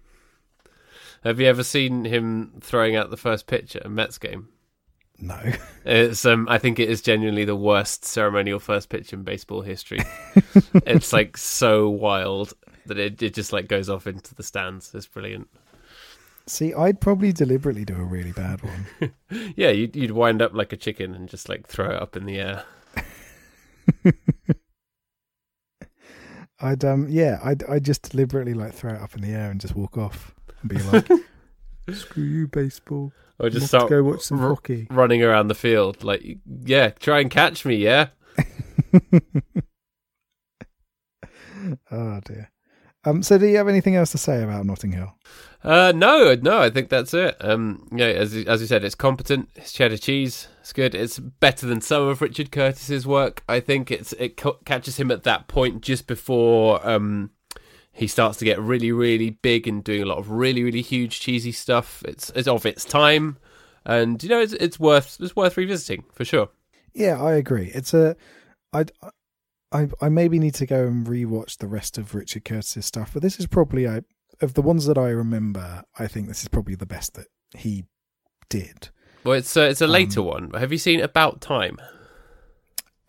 [1.23, 4.49] Have you ever seen him throwing out the first pitch at a Mets game?
[5.19, 5.39] No.
[5.89, 10.01] It's um, I think it is genuinely the worst ceremonial first pitch in baseball history.
[10.85, 12.53] it's like so wild
[12.87, 14.93] that it it just like goes off into the stands.
[14.93, 15.47] It's brilliant.
[16.45, 19.13] See, I'd probably deliberately do a really bad one.
[19.55, 22.25] Yeah, you'd you'd wind up like a chicken and just like throw it up in
[22.25, 22.63] the air.
[26.59, 29.61] I'd um yeah, I'd I'd just deliberately like throw it up in the air and
[29.61, 30.35] just walk off
[30.69, 31.07] and be like,
[31.97, 33.11] "Screw you, baseball.
[33.39, 37.19] Or Just start go watch some r- hockey." running around the field like yeah, try
[37.19, 38.07] and catch me, yeah.
[41.91, 42.51] Oh dear.
[43.03, 43.23] Um.
[43.23, 45.13] So, do you have anything else to say about Notting Hill?
[45.63, 47.35] Uh, no, no, I think that's it.
[47.41, 49.49] Um, yeah, as as you said, it's competent.
[49.55, 50.47] It's cheddar cheese.
[50.61, 50.93] It's good.
[50.95, 53.43] It's better than some of Richard Curtis's work.
[53.49, 57.31] I think it's it ca- catches him at that point just before um
[57.97, 61.19] he starts to get really, really big and doing a lot of really, really huge
[61.19, 62.03] cheesy stuff.
[62.07, 63.37] It's it's of its time,
[63.85, 66.49] and you know it's it's worth it's worth revisiting for sure.
[66.93, 67.71] Yeah, I agree.
[67.73, 68.15] It's a,
[68.73, 68.85] I,
[69.71, 73.21] I, I maybe need to go and rewatch the rest of Richard Curtis's stuff, but
[73.21, 74.01] this is probably I
[74.41, 75.83] of the ones that I remember.
[75.97, 77.85] I think this is probably the best that he
[78.49, 78.89] did.
[79.23, 80.51] Well, it's uh, it's a later Um, one.
[80.51, 81.77] Have you seen About Time?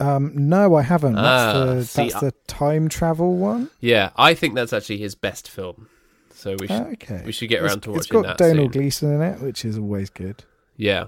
[0.01, 1.15] Um, no, I haven't.
[1.15, 3.71] That's Ah, the see, that's the time travel one.
[3.81, 5.89] Yeah, I think that's actually his best film.
[6.35, 8.71] So we should Okay, we should get It's- around to It's got that Domhnall soon.
[8.71, 10.45] Gleeson in it, which is always good.
[10.77, 11.07] Yeah.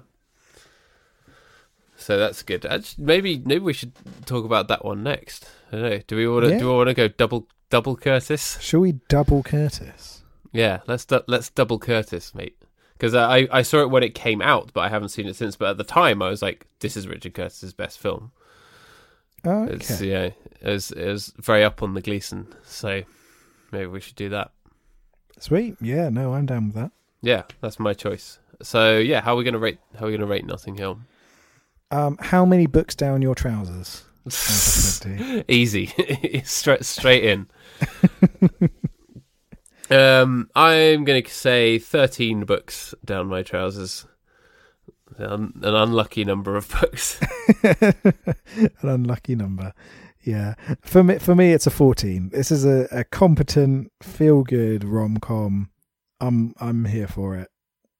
[1.97, 2.65] So that's good.
[2.67, 3.93] Actually, maybe maybe we should
[4.27, 5.49] talk about that one next.
[5.71, 6.01] I don't know.
[6.07, 6.59] Do we want to Yeah.
[6.59, 8.59] do we want to go double double Curtis?
[8.61, 10.23] Shall we double Curtis?
[10.53, 12.57] Yeah, let's du- let's double Curtis, mate.
[12.95, 15.57] Because I I saw it when it came out, but I haven't seen it since.
[15.57, 18.33] But at the time, I was like, "This is Richard Curtis's best film."
[19.45, 20.11] Oh, It's okay.
[20.11, 20.31] yeah,
[20.61, 23.03] it was, it was very up on the Gleeson, so
[23.73, 24.51] maybe we should do that.
[25.39, 25.77] Sweet.
[25.81, 26.93] Yeah, no, I'm down with that.
[27.23, 28.39] Yeah, that's my choice.
[28.63, 29.79] So yeah, how are we gonna rate?
[29.99, 30.99] How are we gonna rate Notting Hill?
[31.91, 34.05] Um, how many books down your trousers?
[34.27, 35.45] out of 20?
[35.49, 35.87] Easy,
[36.45, 37.49] straight straight in.
[39.91, 44.07] um, I'm going to say 13 books down my trousers.
[45.21, 47.21] An, an unlucky number of books.
[47.63, 49.73] An unlucky number.
[50.23, 50.55] Yeah.
[50.81, 52.31] For me, for me, it's a 14.
[52.31, 55.71] This is a, a competent, feel good rom com.
[56.21, 57.49] I'm, I'm here for it.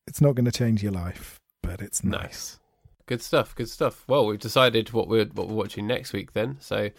[0.07, 2.23] It's not going to change your life, but it's nice.
[2.23, 2.61] Nice.
[3.07, 3.55] Good stuff.
[3.55, 4.05] Good stuff.
[4.07, 6.33] Well, we've decided what we're what we're watching next week.
[6.33, 6.91] Then, so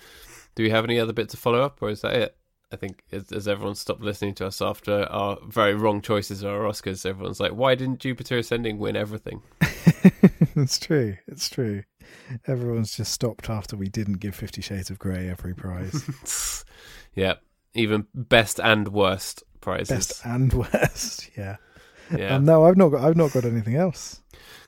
[0.56, 2.38] do we have any other bits to follow up, or is that it?
[2.72, 6.52] I think as, as everyone stopped listening to us after our very wrong choices of
[6.52, 9.42] our Oscars, everyone's like, "Why didn't Jupiter Ascending win everything?"
[10.56, 11.18] it's true.
[11.28, 11.84] It's true.
[12.48, 16.64] Everyone's just stopped after we didn't give Fifty Shades of Grey every prize.
[17.14, 17.36] yeah,
[17.74, 19.90] even best and worst prizes.
[19.90, 21.30] Best and worst.
[21.38, 21.58] Yeah.
[22.16, 22.36] Yeah.
[22.36, 23.04] Um, no, I've not got.
[23.04, 24.21] I've not got anything else.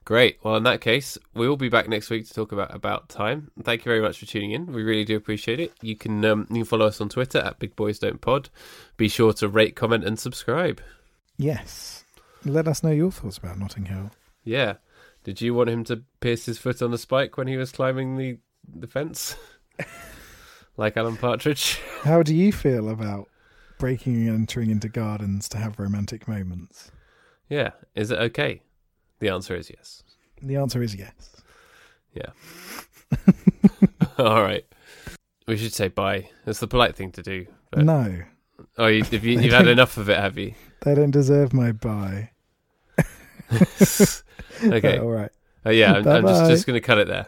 [0.06, 0.38] Great.
[0.44, 3.52] Well, in that case, we will be back next week to talk about About Time.
[3.64, 4.74] Thank you very much for tuning in.
[4.74, 5.72] We really do appreciate it.
[5.82, 8.50] You can um, you can follow us on Twitter at Big Boys Don't Pod.
[8.98, 10.82] Be sure to rate, comment, and subscribe.
[11.38, 12.04] Yes.
[12.44, 14.12] Let us know your thoughts about Notting Hill.
[14.44, 14.76] Yeah.
[15.24, 18.18] Did you want him to pierce his foot on the spike when he was climbing
[18.18, 19.38] the the fence,
[20.78, 21.80] like Alan Partridge?
[22.02, 23.30] How do you feel about
[23.80, 26.92] breaking and entering into gardens to have romantic moments?
[27.48, 27.72] Yeah.
[27.96, 28.62] Is it okay?
[29.20, 30.04] The answer is yes.
[30.42, 31.42] The answer is yes.
[32.14, 32.32] Yeah.
[34.18, 34.66] All right.
[35.48, 36.30] We should say bye.
[36.46, 37.48] It's the polite thing to do.
[37.72, 38.24] But, No,
[38.78, 40.54] Oh, you, have you, you've had enough of it, have you?
[40.82, 42.32] they don't deserve my bye.
[44.64, 44.98] okay.
[45.00, 45.32] All right.
[45.66, 47.28] Oh yeah, I'm, I'm just just going to cut it there.